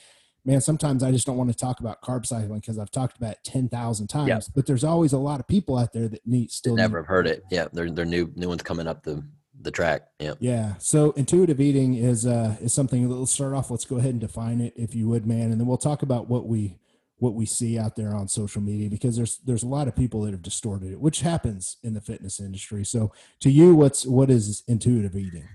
man, 0.45 0.61
sometimes 0.61 1.01
I 1.01 1.11
just 1.11 1.25
don't 1.25 1.35
want 1.35 1.49
to 1.51 1.57
talk 1.57 1.79
about 1.79 2.01
carb 2.01 2.27
cycling 2.27 2.59
because 2.59 2.77
I've 2.77 2.91
talked 2.91 3.17
about 3.17 3.31
it 3.31 3.39
10,000 3.43 4.07
times, 4.07 4.27
yep. 4.29 4.43
but 4.55 4.67
there's 4.67 4.83
always 4.83 5.13
a 5.13 5.17
lot 5.17 5.39
of 5.39 5.47
people 5.47 5.77
out 5.77 5.93
there 5.93 6.07
that 6.07 6.25
need 6.25 6.51
still 6.51 6.75
never 6.75 7.01
need- 7.01 7.07
heard 7.07 7.27
it. 7.27 7.43
Yeah. 7.51 7.67
They're, 7.73 7.89
they're 7.89 8.05
new, 8.05 8.31
new 8.35 8.47
ones 8.47 8.61
coming 8.61 8.87
up 8.87 9.03
the, 9.03 9.23
the 9.59 9.71
track. 9.71 10.03
Yeah. 10.19 10.35
Yeah. 10.39 10.75
So 10.77 11.11
intuitive 11.13 11.59
eating 11.59 11.95
is, 11.95 12.27
uh, 12.27 12.55
is 12.61 12.71
something 12.71 13.09
let's 13.09 13.31
start 13.31 13.53
off. 13.53 13.71
Let's 13.71 13.85
go 13.85 13.97
ahead 13.97 14.11
and 14.11 14.21
define 14.21 14.61
it 14.61 14.73
if 14.75 14.93
you 14.93 15.09
would, 15.09 15.25
man. 15.25 15.51
And 15.51 15.59
then 15.59 15.65
we'll 15.65 15.77
talk 15.77 16.03
about 16.03 16.29
what 16.29 16.47
we, 16.47 16.77
what 17.19 17.33
we 17.33 17.45
see 17.45 17.79
out 17.79 17.95
there 17.95 18.13
on 18.13 18.27
social 18.27 18.61
media 18.61 18.89
because 18.89 19.15
there's 19.15 19.37
there's 19.39 19.63
a 19.63 19.67
lot 19.67 19.87
of 19.87 19.95
people 19.95 20.21
that 20.21 20.31
have 20.31 20.41
distorted 20.41 20.91
it 20.91 20.99
which 20.99 21.21
happens 21.21 21.77
in 21.83 21.93
the 21.93 22.01
fitness 22.01 22.39
industry. 22.39 22.85
So 22.85 23.11
to 23.41 23.49
you 23.49 23.75
what's 23.75 24.05
what 24.05 24.29
is 24.29 24.63
intuitive 24.67 25.15
eating? 25.15 25.47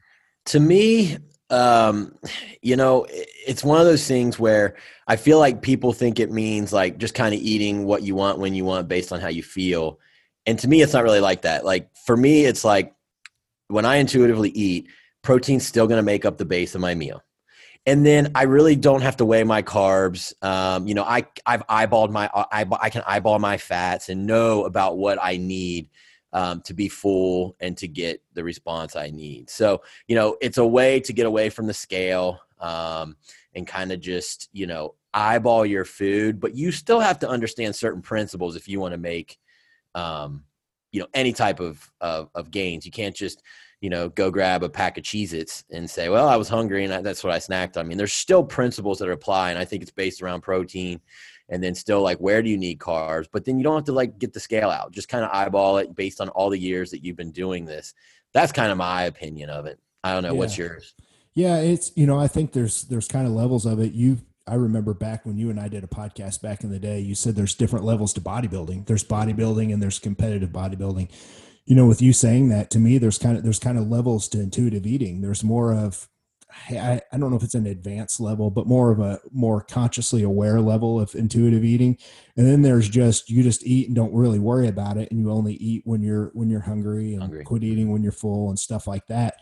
To 0.47 0.61
me 0.61 1.19
um 1.51 2.15
you 2.63 2.77
know 2.77 3.07
it's 3.11 3.63
one 3.63 3.79
of 3.79 3.85
those 3.85 4.09
things 4.09 4.39
where 4.39 4.75
i 5.07 5.17
feel 5.17 5.39
like 5.39 5.61
people 5.61 5.93
think 5.93 6.19
it 6.19 6.31
means 6.31 6.73
like 6.73 6.97
just 6.97 7.13
kind 7.13 7.35
of 7.35 7.41
eating 7.43 7.85
what 7.85 8.03
you 8.03 8.15
want 8.15 8.39
when 8.39 8.55
you 8.55 8.65
want 8.65 8.89
based 8.89 9.13
on 9.13 9.21
how 9.21 9.29
you 9.29 9.43
feel. 9.43 9.99
And 10.47 10.59
to 10.61 10.69
me 10.69 10.81
it's 10.81 10.95
not 10.95 11.05
really 11.05 11.21
like 11.21 11.43
that. 11.43 11.65
Like 11.65 11.95
for 12.07 12.17
me 12.17 12.45
it's 12.45 12.65
like 12.65 12.95
when 13.69 13.85
i 13.85 13.97
intuitively 13.97 14.51
eat 14.51 14.89
protein's 15.23 15.67
still 15.67 15.87
going 15.87 15.99
to 15.99 16.03
make 16.03 16.25
up 16.25 16.37
the 16.37 16.45
base 16.45 16.75
of 16.75 16.81
my 16.81 16.95
meal 16.95 17.23
and 17.87 18.07
then 18.07 18.31
I 18.35 18.45
really 18.45 18.77
don't 18.77 19.03
have 19.03 19.17
to 19.17 19.25
weigh 19.25 19.45
my 19.45 19.63
carbs. 19.63 20.33
Um, 20.45 20.87
you 20.87 20.95
know, 20.95 21.03
I 21.03 21.27
I've 21.45 21.67
eyeballed 21.67 22.11
my 22.11 22.31
I, 22.33 22.67
I 22.81 22.91
can 22.91 23.03
eyeball 23.07 23.39
my 23.39 23.59
fats 23.59 24.09
and 24.09 24.27
know 24.27 24.65
about 24.65 24.99
what 24.99 25.19
I 25.21 25.37
need 25.37 25.89
um, 26.33 26.61
to 26.63 26.75
be 26.75 26.89
full 26.89 27.57
and 27.61 27.77
to 27.79 27.89
get 27.89 28.23
the 28.35 28.45
response 28.45 28.95
I 28.95 29.11
need. 29.11 29.51
So 29.51 29.83
you 30.07 30.15
know, 30.15 30.37
it's 30.41 30.59
a 30.59 30.67
way 30.67 31.01
to 31.01 31.13
get 31.13 31.27
away 31.27 31.51
from 31.51 31.67
the 31.67 31.75
scale 31.75 32.41
um, 32.61 33.17
and 33.55 33.67
kind 33.67 33.91
of 33.91 34.01
just 34.01 34.49
you 34.53 34.67
know 34.67 34.95
eyeball 35.13 35.67
your 35.67 35.85
food, 35.85 36.41
but 36.41 36.55
you 36.55 36.71
still 36.71 37.01
have 37.01 37.19
to 37.19 37.29
understand 37.29 37.75
certain 37.75 38.01
principles 38.01 38.55
if 38.55 38.69
you 38.69 38.79
want 38.79 38.93
to 38.93 38.99
make 38.99 39.39
um, 39.97 40.45
you 40.93 41.01
know 41.01 41.09
any 41.15 41.33
type 41.33 41.59
of, 41.59 41.91
of 42.01 42.31
of 42.37 42.53
gains. 42.53 42.87
You 42.87 42.93
can't 42.93 43.17
just 43.17 43.43
you 43.83 43.91
know, 43.91 44.09
go 44.09 44.31
grab 44.31 44.63
a 44.63 44.69
pack 44.69 44.97
of 44.97 45.03
Cheez 45.03 45.33
Its 45.33 45.65
and 45.73 45.91
say, 45.91 46.09
well, 46.09 46.29
I 46.29 46.37
was 46.37 46.49
hungry 46.49 46.85
and 46.85 47.05
that's 47.05 47.25
what 47.25 47.33
I 47.33 47.39
snacked 47.39 47.77
on. 47.77 47.85
I 47.85 47.89
mean, 47.89 47.99
there's 47.99 48.13
still 48.13 48.45
principles 48.45 49.01
that 49.01 49.11
apply. 49.11 49.51
And 49.51 49.59
I 49.59 49.65
think 49.65 49.83
it's 49.83 49.91
based 49.91 50.23
around 50.23 50.43
protein 50.43 51.01
and 51.49 51.61
then 51.61 51.75
still 51.75 52.01
like, 52.01 52.19
where 52.19 52.43
do 52.43 52.49
you 52.49 52.57
need 52.57 52.79
carbs? 52.79 53.27
But 53.31 53.45
then 53.45 53.59
you 53.59 53.65
don't 53.65 53.75
have 53.75 53.85
to 53.87 53.93
like 53.93 54.21
get 54.21 54.33
the 54.33 54.39
scale 54.39 54.71
out, 54.71 54.93
just 54.93 55.09
kind 55.09 55.25
of 55.25 55.33
eyeball 55.33 55.79
it 55.79 55.97
based 55.97 56.21
on 56.21 56.29
all 56.29 56.49
the 56.49 56.59
years 56.59 56.93
that 56.93 57.05
you've 57.05 57.17
been 57.17 57.33
doing 57.33 57.65
this. 57.65 57.93
That's 58.33 58.53
kind 58.53 58.71
of 58.71 58.79
my 58.79 59.03
opinion 59.03 59.51
of 59.51 59.67
it. 59.67 59.81
I 60.05 60.13
don't 60.13 60.23
know. 60.23 60.33
Yeah. 60.33 60.39
What's 60.39 60.57
yours? 60.57 60.95
Yeah, 61.35 61.57
it's, 61.57 61.91
you 61.97 62.07
know, 62.07 62.21
I 62.21 62.29
think 62.29 62.53
there's, 62.53 62.85
there's 62.85 63.09
kind 63.09 63.27
of 63.27 63.33
levels 63.33 63.67
of 63.67 63.81
it. 63.81 63.95
You, 63.95 64.19
I 64.47 64.55
remember 64.55 64.95
back 64.95 65.27
when 65.27 65.37
you 65.37 65.51
and 65.51 65.59
I 65.59 65.67
did 65.67 65.83
a 65.83 65.89
podcast 65.89 66.41
back 66.41 66.63
in 66.63 66.71
the 66.71 66.79
day, 66.79 67.01
you 67.01 67.17
said 67.17 67.35
there's 67.35 67.57
different 67.57 67.85
levels 67.85 68.13
to 68.15 68.21
bodybuilding. 68.21 68.87
There's 68.87 69.03
bodybuilding 69.03 69.73
and 69.73 69.83
there's 69.83 69.99
competitive 69.99 70.51
bodybuilding 70.51 71.11
you 71.65 71.77
know, 71.77 71.87
with 71.87 72.03
you 72.03 72.13
saying 72.13 72.49
that 72.49 72.71
to 72.71 72.79
me, 72.79 72.99
there's 72.99 73.19
kind 73.19 73.37
of 73.37 73.45
there's 73.45 73.59
kind 73.59 73.79
of 73.79 73.89
levels 73.89 74.29
to 74.29 74.41
intuitive 74.41 74.87
eating. 74.87 75.21
There's 75.21 75.45
more 75.45 75.73
of 75.73 76.09
I, 76.71 77.01
I 77.13 77.19
don't 77.19 77.31
know 77.31 77.37
if 77.37 77.43
it's 77.43 77.55
an 77.55 77.67
advanced 77.67 78.21
level, 78.21 78.51
but 78.51 78.67
more 78.67 78.91
of 78.91 79.01
a 79.01 79.21
more 79.31 79.63
consciously 79.63 80.23
aware 80.23 80.61
level 80.61 81.01
of 81.01 81.15
intuitive 81.15 81.65
eating. 81.65 81.99
And 82.37 82.47
then 82.47 82.63
there's 82.63 82.89
just 82.89 83.31
you 83.31 83.43
just 83.43 83.65
eat 83.65 83.87
and 83.89 83.97
don't 83.97 84.15
really 84.15 84.39
worry 84.39 84.69
about 84.69 84.97
it, 84.97 85.11
and 85.11 85.21
you 85.21 85.31
only 85.31 85.55
eat 85.55 85.83
when 85.85 86.03
you're 86.03 86.31
when 86.35 86.51
you're 86.51 86.61
hungry 86.61 87.13
and 87.13 87.23
hungry. 87.23 87.45
quit 87.45 87.65
eating 87.65 87.91
when 87.91 88.03
you're 88.03 88.13
full 88.13 88.49
and 88.49 88.59
stuff 88.59 88.87
like 88.87 89.07
that. 89.07 89.37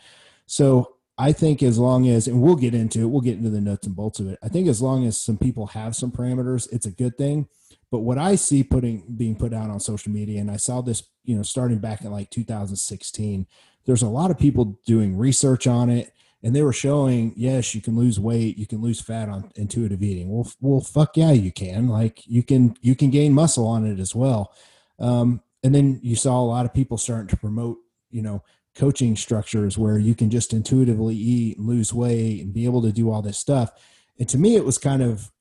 So 0.45 0.95
I 1.21 1.33
think 1.33 1.61
as 1.61 1.77
long 1.77 2.09
as, 2.09 2.27
and 2.27 2.41
we'll 2.41 2.55
get 2.55 2.73
into 2.73 3.01
it, 3.01 3.05
we'll 3.05 3.21
get 3.21 3.37
into 3.37 3.51
the 3.51 3.61
nuts 3.61 3.85
and 3.85 3.95
bolts 3.95 4.19
of 4.19 4.27
it. 4.27 4.39
I 4.41 4.47
think 4.47 4.67
as 4.67 4.81
long 4.81 5.05
as 5.05 5.21
some 5.21 5.37
people 5.37 5.67
have 5.67 5.95
some 5.95 6.11
parameters, 6.11 6.67
it's 6.71 6.87
a 6.87 6.91
good 6.91 7.15
thing. 7.15 7.47
But 7.91 7.99
what 7.99 8.17
I 8.17 8.33
see 8.33 8.63
putting 8.63 9.03
being 9.17 9.35
put 9.35 9.53
out 9.53 9.69
on 9.69 9.79
social 9.79 10.11
media, 10.11 10.41
and 10.41 10.49
I 10.49 10.57
saw 10.57 10.81
this, 10.81 11.03
you 11.23 11.35
know, 11.35 11.43
starting 11.43 11.77
back 11.77 12.01
in 12.01 12.11
like 12.11 12.31
2016, 12.31 13.45
there's 13.85 14.01
a 14.01 14.07
lot 14.07 14.31
of 14.31 14.39
people 14.39 14.79
doing 14.87 15.15
research 15.15 15.67
on 15.67 15.91
it, 15.91 16.11
and 16.41 16.55
they 16.55 16.63
were 16.63 16.73
showing, 16.73 17.33
yes, 17.35 17.75
you 17.75 17.81
can 17.81 17.95
lose 17.95 18.19
weight, 18.19 18.57
you 18.57 18.65
can 18.65 18.81
lose 18.81 18.99
fat 18.99 19.29
on 19.29 19.51
intuitive 19.55 20.01
eating. 20.01 20.27
Well, 20.27 20.51
well, 20.59 20.81
fuck 20.81 21.17
yeah, 21.17 21.33
you 21.33 21.51
can. 21.51 21.87
Like 21.87 22.25
you 22.25 22.41
can 22.41 22.75
you 22.81 22.95
can 22.95 23.11
gain 23.11 23.31
muscle 23.31 23.67
on 23.67 23.85
it 23.85 23.99
as 23.99 24.15
well. 24.15 24.55
Um, 24.97 25.43
and 25.63 25.75
then 25.75 25.99
you 26.01 26.15
saw 26.15 26.39
a 26.39 26.41
lot 26.41 26.65
of 26.65 26.73
people 26.73 26.97
starting 26.97 27.27
to 27.27 27.37
promote, 27.37 27.77
you 28.09 28.23
know, 28.23 28.43
coaching 28.75 29.15
structures 29.15 29.77
where 29.77 29.97
you 29.97 30.15
can 30.15 30.29
just 30.29 30.53
intuitively 30.53 31.15
eat 31.15 31.57
and 31.57 31.67
lose 31.67 31.93
weight 31.93 32.41
and 32.41 32.53
be 32.53 32.65
able 32.65 32.81
to 32.81 32.91
do 32.91 33.11
all 33.11 33.21
this 33.21 33.37
stuff. 33.37 33.71
And 34.17 34.29
to 34.29 34.37
me, 34.37 34.55
it 34.55 34.65
was 34.65 34.77
kind 34.77 35.01
of 35.01 35.31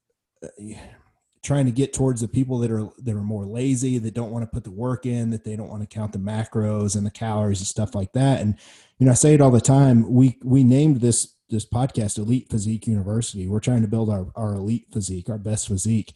uh, 0.42 0.48
trying 1.42 1.64
to 1.64 1.72
get 1.72 1.92
towards 1.92 2.20
the 2.20 2.28
people 2.28 2.58
that 2.58 2.70
are 2.70 2.88
that 2.98 3.14
are 3.14 3.22
more 3.22 3.46
lazy 3.46 3.98
that 3.98 4.14
don't 4.14 4.30
want 4.30 4.42
to 4.42 4.50
put 4.50 4.64
the 4.64 4.70
work 4.70 5.06
in 5.06 5.30
that 5.30 5.44
they 5.44 5.56
don't 5.56 5.70
want 5.70 5.82
to 5.82 5.86
count 5.86 6.12
the 6.12 6.18
macros 6.18 6.96
and 6.96 7.06
the 7.06 7.10
calories 7.10 7.60
and 7.60 7.66
stuff 7.66 7.94
like 7.94 8.12
that. 8.12 8.40
And 8.40 8.56
you 8.98 9.06
know 9.06 9.12
i 9.12 9.14
say 9.14 9.34
it 9.34 9.40
all 9.40 9.50
the 9.50 9.60
time 9.60 10.10
we 10.12 10.38
we 10.42 10.64
named 10.64 11.00
this 11.00 11.34
this 11.48 11.66
podcast 11.66 12.18
elite 12.18 12.48
physique 12.50 12.86
university. 12.86 13.48
We're 13.48 13.60
trying 13.60 13.82
to 13.82 13.88
build 13.88 14.10
our, 14.10 14.26
our 14.36 14.54
elite 14.54 14.86
physique 14.92 15.28
our 15.28 15.38
best 15.38 15.68
physique. 15.68 16.12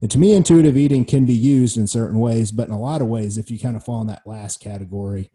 And 0.00 0.10
to 0.12 0.18
me 0.18 0.32
intuitive 0.32 0.76
eating 0.76 1.04
can 1.04 1.26
be 1.26 1.34
used 1.34 1.76
in 1.76 1.88
certain 1.88 2.20
ways 2.20 2.52
but 2.52 2.68
in 2.68 2.74
a 2.74 2.80
lot 2.80 3.02
of 3.02 3.08
ways 3.08 3.36
if 3.36 3.50
you 3.50 3.58
kind 3.58 3.76
of 3.76 3.84
fall 3.84 4.00
in 4.00 4.06
that 4.06 4.26
last 4.26 4.60
category 4.60 5.30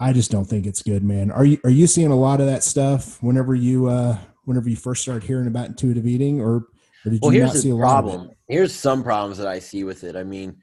i 0.00 0.12
just 0.12 0.30
don't 0.30 0.46
think 0.46 0.66
it's 0.66 0.82
good 0.82 1.04
man 1.04 1.30
are 1.30 1.44
you 1.44 1.58
are 1.62 1.70
you 1.70 1.86
seeing 1.86 2.10
a 2.10 2.16
lot 2.16 2.40
of 2.40 2.46
that 2.46 2.64
stuff 2.64 3.22
whenever 3.22 3.54
you 3.54 3.86
uh 3.86 4.18
whenever 4.44 4.68
you 4.68 4.76
first 4.76 5.02
start 5.02 5.22
hearing 5.22 5.46
about 5.46 5.68
intuitive 5.68 6.06
eating 6.06 6.40
or 6.40 6.66
or 7.04 7.10
did 7.10 7.22
well, 7.22 7.30
here's 7.30 7.62
the 7.62 7.76
problem. 7.76 8.30
Here's 8.48 8.74
some 8.74 9.02
problems 9.02 9.38
that 9.38 9.46
I 9.46 9.58
see 9.58 9.84
with 9.84 10.04
it. 10.04 10.16
I 10.16 10.24
mean, 10.24 10.56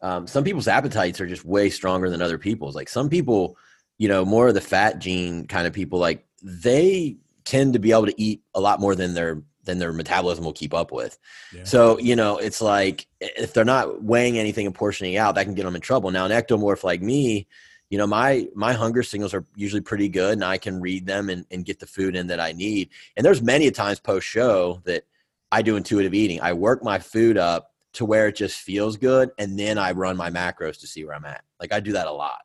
um, 0.00 0.26
some 0.26 0.44
people's 0.44 0.68
appetites 0.68 1.20
are 1.20 1.26
just 1.26 1.44
way 1.44 1.70
stronger 1.70 2.08
than 2.08 2.22
other 2.22 2.38
people's. 2.38 2.74
Like 2.74 2.88
some 2.88 3.08
people, 3.08 3.56
you 3.98 4.08
know, 4.08 4.24
more 4.24 4.48
of 4.48 4.54
the 4.54 4.60
fat 4.60 4.98
gene 4.98 5.46
kind 5.46 5.66
of 5.66 5.72
people, 5.72 5.98
like 5.98 6.26
they 6.42 7.16
tend 7.44 7.74
to 7.74 7.78
be 7.78 7.92
able 7.92 8.06
to 8.06 8.20
eat 8.20 8.42
a 8.54 8.60
lot 8.60 8.80
more 8.80 8.94
than 8.94 9.14
their 9.14 9.42
than 9.64 9.78
their 9.78 9.92
metabolism 9.92 10.44
will 10.44 10.52
keep 10.52 10.74
up 10.74 10.90
with. 10.90 11.16
Yeah. 11.54 11.62
So, 11.64 11.98
you 11.98 12.16
know, 12.16 12.38
it's 12.38 12.60
like 12.60 13.06
if 13.20 13.52
they're 13.52 13.64
not 13.64 14.02
weighing 14.02 14.36
anything 14.38 14.66
and 14.66 14.74
portioning 14.74 15.16
out, 15.16 15.36
that 15.36 15.44
can 15.44 15.54
get 15.54 15.64
them 15.64 15.76
in 15.76 15.80
trouble. 15.80 16.10
Now, 16.10 16.24
an 16.24 16.32
ectomorph 16.32 16.82
like 16.82 17.00
me, 17.00 17.46
you 17.92 17.98
know, 17.98 18.06
my 18.06 18.48
my 18.54 18.72
hunger 18.72 19.02
signals 19.02 19.34
are 19.34 19.44
usually 19.54 19.82
pretty 19.82 20.08
good 20.08 20.32
and 20.32 20.44
I 20.44 20.56
can 20.56 20.80
read 20.80 21.04
them 21.04 21.28
and, 21.28 21.44
and 21.50 21.62
get 21.62 21.78
the 21.78 21.86
food 21.86 22.16
in 22.16 22.26
that 22.28 22.40
I 22.40 22.52
need. 22.52 22.88
And 23.18 23.26
there's 23.26 23.42
many 23.42 23.70
times 23.70 24.00
post 24.00 24.26
show 24.26 24.80
that 24.84 25.04
I 25.52 25.60
do 25.60 25.76
intuitive 25.76 26.14
eating. 26.14 26.40
I 26.40 26.54
work 26.54 26.82
my 26.82 26.98
food 26.98 27.36
up 27.36 27.74
to 27.92 28.06
where 28.06 28.28
it 28.28 28.36
just 28.36 28.60
feels 28.60 28.96
good, 28.96 29.30
and 29.36 29.58
then 29.58 29.76
I 29.76 29.92
run 29.92 30.16
my 30.16 30.30
macros 30.30 30.80
to 30.80 30.86
see 30.86 31.04
where 31.04 31.14
I'm 31.14 31.26
at. 31.26 31.44
Like 31.60 31.74
I 31.74 31.80
do 31.80 31.92
that 31.92 32.06
a 32.06 32.10
lot. 32.10 32.40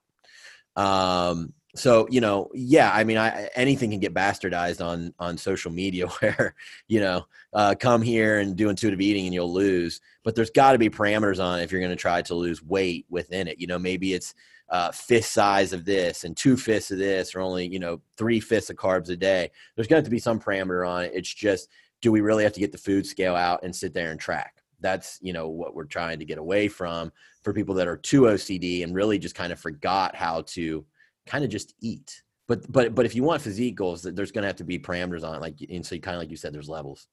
Um, 0.76 1.54
so 1.76 2.08
you 2.10 2.22
know 2.22 2.50
yeah 2.56 2.92
i 2.94 3.04
mean 3.04 3.18
I, 3.18 3.50
anything 3.54 3.92
can 3.92 4.00
get 4.00 4.14
bastardized 4.14 4.84
on 4.84 5.14
on 5.20 5.38
social 5.38 5.70
media 5.70 6.08
where 6.20 6.56
you 6.88 7.00
know 7.00 7.28
uh, 7.54 7.76
come 7.80 8.02
here 8.02 8.40
and 8.40 8.56
do 8.56 8.70
intuitive 8.70 9.00
eating 9.00 9.26
and 9.26 9.34
you'll 9.34 9.54
lose 9.54 10.02
but 10.24 10.34
there's 10.34 10.50
got 10.50 10.72
to 10.72 10.80
be 10.80 10.90
parameters 10.90 11.44
on 11.44 11.60
it 11.60 11.64
if 11.64 11.72
you're 11.72 11.82
going 11.82 11.92
to 11.92 11.96
try 11.96 12.22
to 12.24 12.34
lose 12.34 12.64
weight 12.64 13.06
within 13.10 13.48
it 13.48 13.60
you 13.60 13.68
know 13.68 13.78
maybe 13.78 14.14
it's 14.14 14.34
uh, 14.70 14.92
fifth 14.92 15.26
size 15.26 15.74
of 15.74 15.86
this 15.86 16.24
and 16.24 16.36
two 16.36 16.58
fifths 16.58 16.92
of 16.92 16.98
this 16.98 17.34
or 17.34 17.40
only 17.40 17.68
you 17.68 17.80
know 17.80 18.02
three 18.18 18.40
fifths 18.40 18.70
of 18.70 18.76
carbs 18.76 19.10
a 19.10 19.16
day 19.16 19.50
there's 19.76 19.88
going 19.88 20.04
to 20.04 20.10
be 20.10 20.20
some 20.20 20.40
parameter 20.40 20.88
on 20.88 21.06
it 21.06 21.12
it's 21.14 21.34
just 21.34 21.70
do 22.02 22.12
we 22.12 22.22
really 22.22 22.44
have 22.44 22.54
to 22.54 22.60
get 22.60 22.72
the 22.72 22.78
food 22.78 23.06
scale 23.06 23.36
out 23.36 23.64
and 23.64 23.76
sit 23.76 23.94
there 23.94 24.12
and 24.12 24.20
track 24.20 24.62
that's 24.80 25.18
you 25.22 25.34
know 25.34 25.48
what 25.48 25.74
we're 25.74 25.86
trying 25.86 26.20
to 26.20 26.26
get 26.26 26.38
away 26.38 26.68
from 26.68 27.12
for 27.44 27.54
people 27.54 27.74
that 27.74 27.88
are 27.88 27.98
too 27.98 28.24
ocd 28.24 28.84
and 28.84 28.94
really 28.94 29.18
just 29.18 29.36
kind 29.36 29.54
of 29.54 29.60
forgot 29.60 30.16
how 30.16 30.42
to 30.42 30.86
kind 31.28 31.44
of 31.44 31.52
just 31.52 31.76
eat. 31.82 32.24
But 32.48 32.72
but 32.72 32.96
but 32.96 33.06
if 33.06 33.14
you 33.14 33.24
want 33.24 33.42
physique 33.42 33.76
goals, 33.76 34.02
there's 34.02 34.32
going 34.32 34.44
to 34.44 34.48
have 34.48 34.56
to 34.56 34.64
be 34.64 34.80
parameters 34.80 35.24
on 35.24 35.36
it. 35.36 35.42
Like 35.42 35.56
and 35.70 35.86
so, 35.86 35.98
kind 35.98 36.16
of 36.16 36.22
like 36.22 36.32
you 36.32 36.38
said, 36.38 36.54
there's 36.54 36.70
levels. 36.70 37.08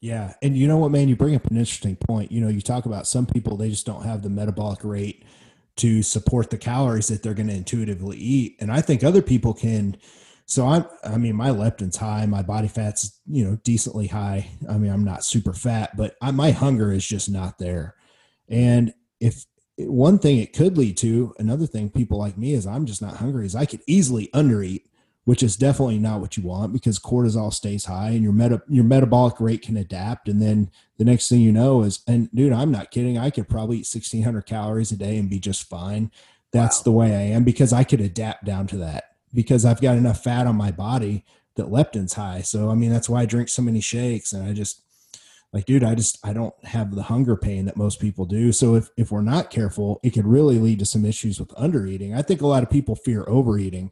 Yeah, 0.00 0.34
and 0.42 0.56
you 0.56 0.68
know 0.68 0.76
what, 0.76 0.90
man, 0.90 1.08
you 1.08 1.16
bring 1.16 1.34
up 1.34 1.46
an 1.46 1.56
interesting 1.56 1.96
point. 1.96 2.30
You 2.30 2.42
know, 2.42 2.48
you 2.48 2.60
talk 2.60 2.84
about 2.84 3.06
some 3.06 3.24
people 3.24 3.56
they 3.56 3.70
just 3.70 3.86
don't 3.86 4.04
have 4.04 4.22
the 4.22 4.28
metabolic 4.28 4.84
rate 4.84 5.24
to 5.76 6.02
support 6.02 6.50
the 6.50 6.58
calories 6.58 7.08
that 7.08 7.22
they're 7.22 7.34
going 7.34 7.48
to 7.48 7.54
intuitively 7.54 8.16
eat, 8.16 8.56
and 8.60 8.70
I 8.70 8.80
think 8.80 9.02
other 9.02 9.22
people 9.22 9.54
can. 9.54 9.96
So 10.46 10.66
I'm, 10.66 10.84
I 11.02 11.16
mean, 11.16 11.36
my 11.36 11.48
leptin's 11.48 11.96
high, 11.96 12.26
my 12.26 12.42
body 12.42 12.68
fat's, 12.68 13.18
you 13.26 13.44
know, 13.44 13.56
decently 13.64 14.08
high. 14.08 14.50
I 14.68 14.76
mean, 14.76 14.92
I'm 14.92 15.04
not 15.04 15.24
super 15.24 15.54
fat, 15.54 15.96
but 15.96 16.16
I, 16.20 16.32
my 16.32 16.50
hunger 16.50 16.92
is 16.92 17.06
just 17.06 17.30
not 17.30 17.58
there. 17.58 17.94
And 18.50 18.92
if 19.20 19.46
one 19.76 20.18
thing 20.18 20.38
it 20.38 20.52
could 20.52 20.78
lead 20.78 20.96
to 20.98 21.34
another 21.38 21.66
thing 21.66 21.90
people 21.90 22.18
like 22.18 22.38
me 22.38 22.52
is 22.52 22.66
i'm 22.66 22.86
just 22.86 23.02
not 23.02 23.16
hungry 23.16 23.44
is 23.44 23.56
i 23.56 23.66
could 23.66 23.80
easily 23.86 24.28
undereat 24.28 24.84
which 25.24 25.42
is 25.42 25.56
definitely 25.56 25.98
not 25.98 26.20
what 26.20 26.36
you 26.36 26.42
want 26.42 26.72
because 26.72 26.98
cortisol 26.98 27.52
stays 27.52 27.86
high 27.86 28.10
and 28.10 28.22
your 28.22 28.32
meta 28.32 28.62
your 28.68 28.84
metabolic 28.84 29.40
rate 29.40 29.62
can 29.62 29.76
adapt. 29.76 30.28
And 30.28 30.40
then 30.40 30.70
the 30.98 31.04
next 31.04 31.28
thing 31.28 31.40
you 31.40 31.52
know 31.52 31.82
is 31.82 32.00
and 32.06 32.30
dude 32.34 32.52
i'm 32.52 32.70
not 32.70 32.90
kidding. 32.90 33.18
I 33.18 33.30
could 33.30 33.48
probably 33.48 33.76
eat 33.76 33.88
1600 33.90 34.42
calories 34.42 34.92
a 34.92 34.96
day 34.96 35.16
and 35.16 35.30
be 35.30 35.38
just 35.38 35.68
fine. 35.68 36.10
That's 36.52 36.78
wow. 36.78 36.84
the 36.84 36.92
way 36.92 37.16
i 37.16 37.20
am 37.34 37.44
because 37.44 37.72
i 37.72 37.84
could 37.84 38.00
adapt 38.00 38.44
down 38.44 38.66
to 38.68 38.76
that 38.78 39.16
because 39.32 39.64
i've 39.64 39.80
got 39.80 39.96
enough 39.96 40.22
fat 40.22 40.46
on 40.46 40.56
my 40.56 40.70
body 40.70 41.24
that 41.56 41.70
leptin's 41.70 42.14
high. 42.14 42.42
So 42.42 42.70
i 42.70 42.74
mean 42.74 42.90
that's 42.90 43.08
why 43.08 43.22
i 43.22 43.26
drink 43.26 43.48
so 43.48 43.62
many 43.62 43.80
shakes 43.80 44.32
and 44.32 44.46
i 44.46 44.52
just 44.52 44.82
like 45.54 45.64
dude 45.64 45.84
i 45.84 45.94
just 45.94 46.18
i 46.26 46.34
don't 46.34 46.54
have 46.64 46.94
the 46.94 47.04
hunger 47.04 47.36
pain 47.36 47.64
that 47.64 47.78
most 47.78 47.98
people 47.98 48.26
do. 48.26 48.52
So 48.52 48.74
if 48.74 48.90
if 48.98 49.10
we're 49.10 49.22
not 49.22 49.48
careful 49.48 50.00
it 50.02 50.10
could 50.10 50.26
really 50.26 50.58
lead 50.58 50.80
to 50.80 50.84
some 50.86 51.06
issues 51.06 51.40
with 51.40 51.48
undereating 51.50 52.14
i 52.14 52.20
think 52.20 52.42
a 52.42 52.46
lot 52.46 52.62
of 52.62 52.68
people 52.68 52.94
fear 52.94 53.24
overeating 53.26 53.90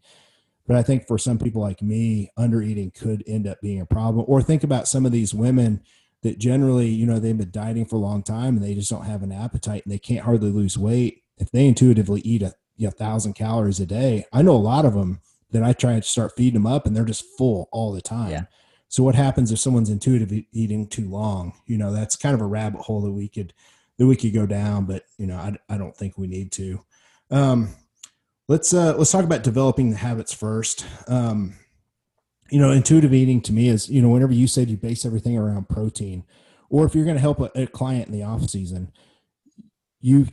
but 0.66 0.76
i 0.76 0.82
think 0.82 1.06
for 1.06 1.18
some 1.18 1.38
people 1.38 1.60
like 1.60 1.82
me 1.82 2.30
under 2.36 2.62
eating 2.62 2.90
could 2.90 3.22
end 3.26 3.46
up 3.46 3.60
being 3.60 3.80
a 3.80 3.86
problem 3.86 4.24
or 4.28 4.42
think 4.42 4.64
about 4.64 4.88
some 4.88 5.06
of 5.06 5.12
these 5.12 5.34
women 5.34 5.82
that 6.22 6.38
generally 6.38 6.88
you 6.88 7.06
know 7.06 7.18
they've 7.18 7.38
been 7.38 7.50
dieting 7.50 7.84
for 7.84 7.96
a 7.96 8.00
long 8.00 8.22
time 8.22 8.56
and 8.56 8.64
they 8.64 8.74
just 8.74 8.90
don't 8.90 9.04
have 9.04 9.22
an 9.22 9.32
appetite 9.32 9.82
and 9.84 9.92
they 9.92 9.98
can't 9.98 10.24
hardly 10.24 10.50
lose 10.50 10.78
weight 10.78 11.22
if 11.38 11.50
they 11.50 11.66
intuitively 11.66 12.20
eat 12.20 12.42
a, 12.42 12.54
a 12.84 12.90
thousand 12.90 13.34
calories 13.34 13.80
a 13.80 13.86
day 13.86 14.24
i 14.32 14.42
know 14.42 14.52
a 14.52 14.56
lot 14.56 14.84
of 14.84 14.94
them 14.94 15.20
that 15.50 15.62
i 15.62 15.72
try 15.72 15.94
to 15.94 16.02
start 16.02 16.32
feeding 16.36 16.62
them 16.62 16.72
up 16.72 16.86
and 16.86 16.96
they're 16.96 17.04
just 17.04 17.24
full 17.36 17.68
all 17.72 17.92
the 17.92 18.02
time 18.02 18.30
yeah 18.30 18.44
so 18.92 19.02
what 19.02 19.14
happens 19.14 19.50
if 19.50 19.58
someone's 19.58 19.88
intuitive 19.88 20.30
eating 20.52 20.86
too 20.86 21.08
long? 21.08 21.54
You 21.64 21.78
know, 21.78 21.94
that's 21.94 22.14
kind 22.14 22.34
of 22.34 22.42
a 22.42 22.46
rabbit 22.46 22.82
hole 22.82 23.00
that 23.00 23.10
we 23.10 23.26
could 23.26 23.54
that 23.96 24.06
we 24.06 24.16
could 24.16 24.34
go 24.34 24.44
down, 24.44 24.84
but 24.84 25.04
you 25.16 25.26
know, 25.26 25.36
I, 25.36 25.56
I 25.70 25.78
don't 25.78 25.96
think 25.96 26.18
we 26.18 26.26
need 26.26 26.52
to. 26.52 26.84
Um, 27.30 27.70
let's 28.52 28.74
uh, 28.74 28.94
let's 28.98 29.10
talk 29.10 29.24
about 29.24 29.42
developing 29.42 29.90
the 29.90 29.96
habits 29.96 30.34
first. 30.34 30.84
Um, 31.08 31.54
you 32.50 32.60
know, 32.60 32.70
intuitive 32.70 33.14
eating 33.14 33.40
to 33.42 33.52
me 33.52 33.68
is 33.68 33.88
you 33.88 34.02
know 34.02 34.10
whenever 34.10 34.34
you 34.34 34.46
said 34.46 34.68
you 34.68 34.76
base 34.76 35.06
everything 35.06 35.38
around 35.38 35.70
protein, 35.70 36.24
or 36.68 36.84
if 36.84 36.94
you're 36.94 37.06
going 37.06 37.16
to 37.16 37.22
help 37.22 37.40
a, 37.40 37.50
a 37.54 37.66
client 37.66 38.08
in 38.08 38.12
the 38.12 38.22
off 38.22 38.50
season, 38.50 38.92
you 40.00 40.28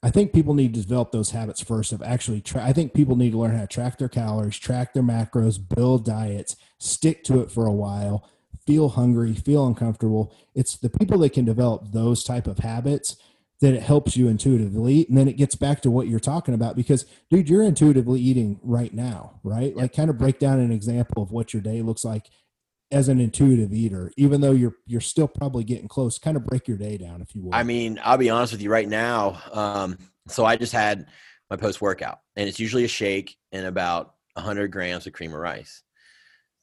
I 0.00 0.10
think 0.10 0.32
people 0.32 0.54
need 0.54 0.74
to 0.74 0.80
develop 0.80 1.10
those 1.10 1.32
habits 1.32 1.60
first 1.60 1.92
of 1.92 2.02
actually 2.02 2.40
try. 2.40 2.64
I 2.64 2.72
think 2.72 2.94
people 2.94 3.16
need 3.16 3.32
to 3.32 3.38
learn 3.38 3.56
how 3.56 3.62
to 3.62 3.66
track 3.66 3.98
their 3.98 4.08
calories, 4.08 4.56
track 4.56 4.94
their 4.94 5.02
macros, 5.02 5.58
build 5.58 6.04
diets, 6.04 6.54
stick 6.78 7.24
to 7.24 7.40
it 7.40 7.50
for 7.50 7.66
a 7.66 7.72
while, 7.72 8.30
feel 8.64 8.90
hungry, 8.90 9.34
feel 9.34 9.66
uncomfortable. 9.66 10.32
It's 10.54 10.76
the 10.76 10.90
people 10.90 11.18
that 11.18 11.32
can 11.32 11.44
develop 11.44 11.90
those 11.90 12.22
type 12.22 12.46
of 12.46 12.58
habits 12.58 13.16
that 13.64 13.72
it 13.72 13.82
helps 13.82 14.14
you 14.14 14.28
intuitively 14.28 14.94
eat. 14.94 15.08
And 15.08 15.16
then 15.16 15.26
it 15.26 15.38
gets 15.38 15.54
back 15.54 15.80
to 15.80 15.90
what 15.90 16.06
you're 16.06 16.20
talking 16.20 16.52
about 16.52 16.76
because 16.76 17.06
dude, 17.30 17.48
you're 17.48 17.62
intuitively 17.62 18.20
eating 18.20 18.60
right 18.62 18.92
now, 18.92 19.40
right? 19.42 19.74
Like 19.74 19.94
kind 19.94 20.10
of 20.10 20.18
break 20.18 20.38
down 20.38 20.60
an 20.60 20.70
example 20.70 21.22
of 21.22 21.32
what 21.32 21.54
your 21.54 21.62
day 21.62 21.80
looks 21.80 22.04
like 22.04 22.28
as 22.92 23.08
an 23.08 23.20
intuitive 23.20 23.72
eater, 23.72 24.12
even 24.18 24.42
though 24.42 24.52
you're 24.52 24.74
you're 24.86 25.00
still 25.00 25.26
probably 25.26 25.64
getting 25.64 25.88
close, 25.88 26.18
kind 26.18 26.36
of 26.36 26.44
break 26.44 26.68
your 26.68 26.76
day 26.76 26.98
down 26.98 27.22
if 27.22 27.34
you 27.34 27.42
will. 27.42 27.54
I 27.54 27.62
mean, 27.62 27.98
I'll 28.04 28.18
be 28.18 28.28
honest 28.28 28.52
with 28.52 28.60
you 28.60 28.70
right 28.70 28.88
now. 28.88 29.40
Um, 29.50 29.96
so 30.28 30.44
I 30.44 30.56
just 30.56 30.74
had 30.74 31.06
my 31.48 31.56
post 31.56 31.80
workout, 31.80 32.18
and 32.36 32.46
it's 32.46 32.60
usually 32.60 32.84
a 32.84 32.88
shake 32.88 33.34
and 33.50 33.66
about 33.66 34.14
100 34.34 34.72
grams 34.72 35.06
of 35.06 35.14
cream 35.14 35.32
of 35.32 35.38
rice. 35.38 35.82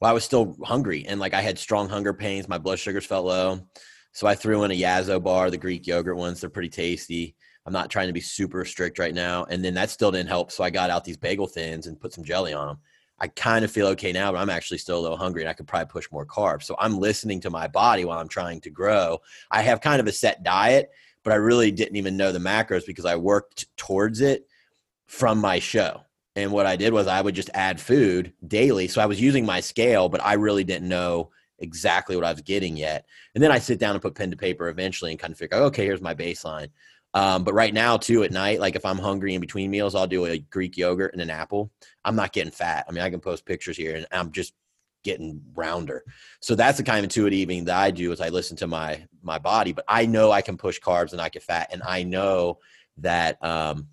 Well, 0.00 0.08
I 0.08 0.14
was 0.14 0.22
still 0.22 0.56
hungry, 0.62 1.04
and 1.08 1.18
like 1.18 1.34
I 1.34 1.40
had 1.40 1.58
strong 1.58 1.88
hunger 1.88 2.14
pains. 2.14 2.48
My 2.48 2.58
blood 2.58 2.78
sugars 2.78 3.06
felt 3.06 3.26
low, 3.26 3.66
so 4.12 4.26
I 4.26 4.34
threw 4.34 4.64
in 4.64 4.70
a 4.70 4.78
Yasso 4.78 5.22
bar, 5.22 5.50
the 5.50 5.58
Greek 5.58 5.86
yogurt 5.86 6.16
ones. 6.16 6.40
They're 6.40 6.50
pretty 6.50 6.68
tasty. 6.68 7.34
I'm 7.66 7.72
not 7.72 7.90
trying 7.90 8.08
to 8.08 8.12
be 8.12 8.20
super 8.20 8.64
strict 8.64 8.98
right 8.98 9.14
now, 9.14 9.44
and 9.44 9.64
then 9.64 9.74
that 9.74 9.90
still 9.90 10.10
didn't 10.10 10.28
help. 10.28 10.50
So 10.50 10.64
I 10.64 10.70
got 10.70 10.90
out 10.90 11.04
these 11.04 11.16
bagel 11.16 11.46
thins 11.46 11.86
and 11.86 12.00
put 12.00 12.12
some 12.12 12.24
jelly 12.24 12.52
on 12.52 12.68
them 12.68 12.78
I 13.22 13.28
kind 13.28 13.64
of 13.64 13.70
feel 13.70 13.86
okay 13.88 14.10
now, 14.10 14.32
but 14.32 14.38
I'm 14.38 14.50
actually 14.50 14.78
still 14.78 14.98
a 14.98 15.00
little 15.00 15.16
hungry 15.16 15.42
and 15.42 15.48
I 15.48 15.52
could 15.52 15.68
probably 15.68 15.86
push 15.86 16.10
more 16.10 16.26
carbs. 16.26 16.64
So 16.64 16.74
I'm 16.80 16.98
listening 16.98 17.40
to 17.42 17.50
my 17.50 17.68
body 17.68 18.04
while 18.04 18.18
I'm 18.18 18.26
trying 18.26 18.60
to 18.62 18.70
grow. 18.70 19.20
I 19.48 19.62
have 19.62 19.80
kind 19.80 20.00
of 20.00 20.08
a 20.08 20.12
set 20.12 20.42
diet, 20.42 20.90
but 21.22 21.32
I 21.32 21.36
really 21.36 21.70
didn't 21.70 21.94
even 21.94 22.16
know 22.16 22.32
the 22.32 22.40
macros 22.40 22.84
because 22.84 23.04
I 23.04 23.14
worked 23.14 23.66
towards 23.76 24.22
it 24.22 24.48
from 25.06 25.38
my 25.38 25.60
show. 25.60 26.00
And 26.34 26.50
what 26.50 26.66
I 26.66 26.74
did 26.74 26.92
was 26.92 27.06
I 27.06 27.20
would 27.20 27.36
just 27.36 27.50
add 27.54 27.80
food 27.80 28.32
daily. 28.48 28.88
So 28.88 29.00
I 29.00 29.06
was 29.06 29.20
using 29.20 29.46
my 29.46 29.60
scale, 29.60 30.08
but 30.08 30.24
I 30.24 30.32
really 30.32 30.64
didn't 30.64 30.88
know 30.88 31.30
exactly 31.62 32.16
what 32.16 32.24
I 32.24 32.32
was 32.32 32.42
getting 32.42 32.76
yet. 32.76 33.06
And 33.34 33.42
then 33.42 33.50
I 33.50 33.58
sit 33.58 33.78
down 33.78 33.94
and 33.94 34.02
put 34.02 34.14
pen 34.14 34.30
to 34.30 34.36
paper 34.36 34.68
eventually 34.68 35.10
and 35.10 35.20
kind 35.20 35.32
of 35.32 35.38
figure, 35.38 35.56
okay, 35.58 35.84
here's 35.84 36.00
my 36.00 36.14
baseline. 36.14 36.68
Um, 37.14 37.44
but 37.44 37.54
right 37.54 37.74
now, 37.74 37.96
too, 37.96 38.22
at 38.22 38.32
night, 38.32 38.60
like 38.60 38.74
if 38.74 38.84
I'm 38.84 38.98
hungry 38.98 39.34
in 39.34 39.40
between 39.40 39.70
meals, 39.70 39.94
I'll 39.94 40.06
do 40.06 40.26
a 40.26 40.38
Greek 40.38 40.76
yogurt 40.76 41.12
and 41.12 41.22
an 41.22 41.30
apple. 41.30 41.70
I'm 42.04 42.16
not 42.16 42.32
getting 42.32 42.52
fat. 42.52 42.86
I 42.88 42.92
mean, 42.92 43.02
I 43.02 43.10
can 43.10 43.20
post 43.20 43.44
pictures 43.44 43.76
here, 43.76 43.96
and 43.96 44.06
I'm 44.12 44.32
just 44.32 44.54
getting 45.04 45.42
rounder. 45.54 46.04
So 46.40 46.54
that's 46.54 46.78
the 46.78 46.84
kind 46.84 46.98
of 46.98 47.04
intuitive 47.04 47.38
eating 47.38 47.64
that 47.66 47.76
I 47.76 47.90
do. 47.90 48.12
Is 48.12 48.20
I 48.20 48.30
listen 48.30 48.56
to 48.58 48.66
my 48.66 49.06
my 49.22 49.38
body, 49.38 49.72
but 49.72 49.84
I 49.88 50.06
know 50.06 50.30
I 50.30 50.40
can 50.40 50.56
push 50.56 50.80
carbs 50.80 51.12
and 51.12 51.20
I 51.20 51.28
get 51.28 51.42
fat, 51.42 51.68
and 51.70 51.82
I 51.82 52.02
know 52.02 52.60
that 52.98 53.42
um, 53.44 53.88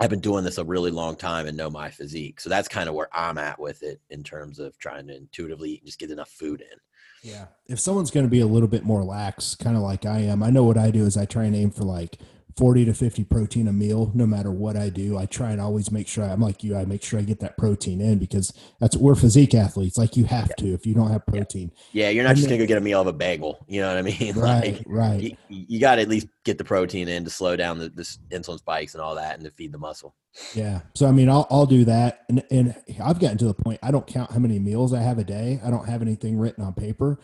I've 0.00 0.10
been 0.10 0.20
doing 0.20 0.42
this 0.42 0.58
a 0.58 0.64
really 0.64 0.90
long 0.90 1.16
time 1.16 1.46
and 1.46 1.56
know 1.56 1.70
my 1.70 1.90
physique. 1.90 2.40
So 2.40 2.48
that's 2.48 2.68
kind 2.68 2.88
of 2.88 2.94
where 2.94 3.08
I'm 3.12 3.38
at 3.38 3.60
with 3.60 3.82
it 3.82 4.00
in 4.10 4.22
terms 4.22 4.58
of 4.58 4.76
trying 4.78 5.06
to 5.08 5.16
intuitively 5.16 5.82
just 5.84 5.98
get 5.98 6.10
enough 6.10 6.30
food 6.30 6.62
in. 6.62 6.78
Yeah. 7.24 7.46
If 7.66 7.80
someone's 7.80 8.10
going 8.10 8.26
to 8.26 8.30
be 8.30 8.40
a 8.40 8.46
little 8.46 8.68
bit 8.68 8.84
more 8.84 9.02
lax, 9.02 9.54
kind 9.54 9.76
of 9.76 9.82
like 9.82 10.04
I 10.04 10.18
am, 10.20 10.42
I 10.42 10.50
know 10.50 10.64
what 10.64 10.76
I 10.76 10.90
do 10.90 11.06
is 11.06 11.16
I 11.16 11.24
try 11.24 11.44
and 11.44 11.56
aim 11.56 11.70
for 11.70 11.84
like 11.84 12.18
40 12.56 12.84
to 12.86 12.94
50 12.94 13.24
protein 13.24 13.68
a 13.68 13.72
meal 13.72 14.10
no 14.14 14.26
matter 14.26 14.50
what 14.50 14.76
i 14.76 14.88
do. 14.88 15.18
I 15.18 15.26
try 15.26 15.50
and 15.50 15.60
always 15.60 15.90
make 15.90 16.08
sure 16.08 16.24
i'm 16.24 16.40
like 16.40 16.62
you 16.62 16.76
i 16.76 16.84
make 16.84 17.02
sure 17.02 17.18
i 17.18 17.22
get 17.22 17.40
that 17.40 17.56
protein 17.56 18.00
in 18.00 18.18
because 18.18 18.52
that's 18.80 18.96
we're 18.96 19.14
physique 19.14 19.54
athletes. 19.54 19.98
Like 19.98 20.16
you 20.16 20.24
have 20.24 20.54
to 20.56 20.72
if 20.72 20.86
you 20.86 20.94
don't 20.94 21.10
have 21.10 21.26
protein. 21.26 21.72
Yeah, 21.92 22.10
you're 22.10 22.24
not 22.24 22.30
and 22.30 22.38
just 22.38 22.48
then, 22.48 22.58
gonna 22.58 22.66
go 22.66 22.68
get 22.68 22.78
a 22.78 22.80
meal 22.80 23.00
of 23.00 23.06
a 23.06 23.12
bagel 23.12 23.64
you 23.68 23.80
know 23.80 23.88
what 23.88 23.98
i 23.98 24.02
mean? 24.02 24.34
Right 24.44 24.74
like, 24.74 24.82
right 24.86 25.22
you, 25.22 25.36
you 25.48 25.80
got 25.80 25.96
to 25.96 26.02
at 26.02 26.08
least 26.08 26.28
get 26.44 26.58
the 26.58 26.64
protein 26.64 27.08
in 27.08 27.24
to 27.24 27.30
slow 27.30 27.56
down 27.56 27.78
the, 27.78 27.88
the 27.88 28.02
insulin 28.30 28.58
spikes 28.58 28.94
and 28.94 29.02
all 29.02 29.14
that 29.14 29.36
and 29.36 29.44
to 29.44 29.50
feed 29.50 29.72
the 29.72 29.78
muscle. 29.78 30.14
Yeah 30.54 30.80
so 30.94 31.06
i 31.06 31.12
mean 31.12 31.28
i'll, 31.28 31.46
I'll 31.50 31.66
do 31.66 31.84
that. 31.84 32.24
And, 32.28 32.42
and 32.50 32.74
i've 33.02 33.20
gotten 33.20 33.38
to 33.38 33.46
the 33.46 33.54
point 33.54 33.80
i 33.82 33.90
don't 33.90 34.06
count 34.06 34.30
how 34.32 34.38
many 34.38 34.58
meals 34.58 34.92
i 34.92 35.00
have 35.00 35.18
a 35.18 35.24
day. 35.24 35.60
I 35.64 35.70
don't 35.70 35.88
have 35.88 36.02
anything 36.02 36.38
written 36.38 36.64
on 36.64 36.74
paper 36.74 37.18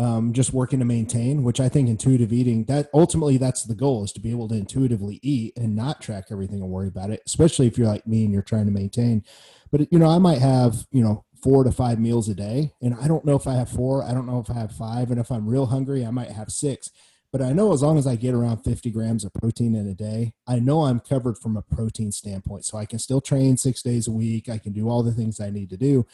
um, 0.00 0.32
just 0.32 0.54
working 0.54 0.78
to 0.78 0.86
maintain, 0.86 1.42
which 1.42 1.60
I 1.60 1.68
think 1.68 1.90
intuitive 1.90 2.32
eating 2.32 2.64
that 2.64 2.88
ultimately 2.94 3.36
that's 3.36 3.64
the 3.64 3.74
goal 3.74 4.02
is 4.02 4.12
to 4.12 4.20
be 4.20 4.30
able 4.30 4.48
to 4.48 4.54
intuitively 4.54 5.20
eat 5.22 5.52
and 5.58 5.76
not 5.76 6.00
track 6.00 6.28
everything 6.30 6.62
and 6.62 6.70
worry 6.70 6.88
about 6.88 7.10
it, 7.10 7.22
especially 7.26 7.66
if 7.66 7.76
you're 7.76 7.86
like 7.86 8.06
me 8.06 8.24
and 8.24 8.32
you're 8.32 8.40
trying 8.40 8.64
to 8.64 8.72
maintain. 8.72 9.22
But 9.70 9.92
you 9.92 9.98
know, 9.98 10.08
I 10.08 10.16
might 10.16 10.38
have 10.38 10.86
you 10.90 11.02
know 11.02 11.26
four 11.42 11.64
to 11.64 11.70
five 11.70 12.00
meals 12.00 12.30
a 12.30 12.34
day, 12.34 12.72
and 12.80 12.94
I 12.94 13.08
don't 13.08 13.26
know 13.26 13.36
if 13.36 13.46
I 13.46 13.52
have 13.54 13.68
four, 13.68 14.02
I 14.02 14.14
don't 14.14 14.26
know 14.26 14.40
if 14.40 14.50
I 14.50 14.54
have 14.54 14.72
five, 14.72 15.10
and 15.10 15.20
if 15.20 15.30
I'm 15.30 15.46
real 15.46 15.66
hungry, 15.66 16.06
I 16.06 16.10
might 16.10 16.30
have 16.30 16.50
six. 16.50 16.90
But 17.30 17.42
I 17.42 17.52
know 17.52 17.72
as 17.74 17.82
long 17.82 17.98
as 17.98 18.06
I 18.06 18.16
get 18.16 18.34
around 18.34 18.64
50 18.64 18.90
grams 18.90 19.24
of 19.24 19.34
protein 19.34 19.76
in 19.76 19.86
a 19.86 19.94
day, 19.94 20.32
I 20.48 20.58
know 20.58 20.86
I'm 20.86 20.98
covered 20.98 21.38
from 21.38 21.56
a 21.56 21.62
protein 21.62 22.10
standpoint. 22.10 22.64
So 22.64 22.76
I 22.76 22.86
can 22.86 22.98
still 22.98 23.20
train 23.20 23.56
six 23.56 23.82
days 23.82 24.08
a 24.08 24.12
week. 24.12 24.48
I 24.48 24.58
can 24.58 24.72
do 24.72 24.88
all 24.88 25.04
the 25.04 25.12
things 25.12 25.38
I 25.38 25.50
need 25.50 25.70
to 25.70 25.76
do 25.76 26.06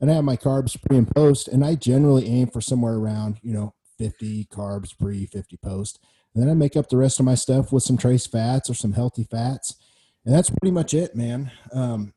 and 0.00 0.10
I 0.10 0.14
have 0.14 0.24
my 0.24 0.36
carbs 0.36 0.80
pre 0.80 0.98
and 0.98 1.14
post, 1.14 1.48
and 1.48 1.64
I 1.64 1.74
generally 1.74 2.26
aim 2.26 2.48
for 2.48 2.60
somewhere 2.60 2.94
around 2.94 3.38
you 3.42 3.52
know 3.52 3.74
50 3.98 4.46
carbs 4.46 4.96
pre, 4.98 5.26
50 5.26 5.56
post. 5.58 5.98
And 6.34 6.42
then 6.42 6.50
I 6.50 6.54
make 6.54 6.76
up 6.76 6.88
the 6.88 6.96
rest 6.96 7.20
of 7.20 7.26
my 7.26 7.34
stuff 7.34 7.72
with 7.72 7.82
some 7.82 7.96
trace 7.96 8.26
fats 8.26 8.68
or 8.68 8.74
some 8.74 8.92
healthy 8.92 9.24
fats. 9.24 9.76
And 10.24 10.34
that's 10.34 10.50
pretty 10.50 10.72
much 10.72 10.94
it, 10.94 11.14
man. 11.14 11.50
Um, 11.72 12.12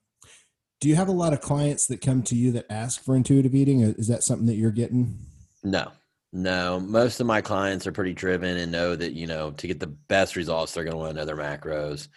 do 0.80 0.90
you 0.90 0.96
have 0.96 1.08
a 1.08 1.14
lot 1.14 1.34
of 1.34 1.42
clients 1.42 1.88
that 1.88 2.02
come 2.02 2.24
to 2.24 2.36
you 2.36 2.52
that 2.54 2.72
ask 2.72 3.04
for 3.04 3.16
intuitive 3.16 3.56
eating? 3.56 3.82
Is 3.82 4.08
that 4.08 4.24
something 4.24 4.48
that 4.48 4.56
you're 4.56 4.72
getting? 4.72 5.18
No, 5.64 5.92
no. 6.32 6.80
Most 6.80 7.20
of 7.20 7.28
my 7.28 7.42
clients 7.42 7.88
are 7.88 7.92
pretty 7.92 8.14
driven 8.14 8.58
and 8.58 8.72
know 8.72 8.96
that, 8.96 9.14
you 9.14 9.28
know, 9.28 9.52
to 9.52 9.68
get 9.68 9.80
the 9.80 9.88
best 9.88 10.36
results, 10.36 10.74
they're 10.74 10.84
going 10.84 10.94
to 10.94 10.98
want 10.98 11.12
to 11.12 11.20
know 11.20 11.26
their 11.26 11.36
macros 11.36 12.08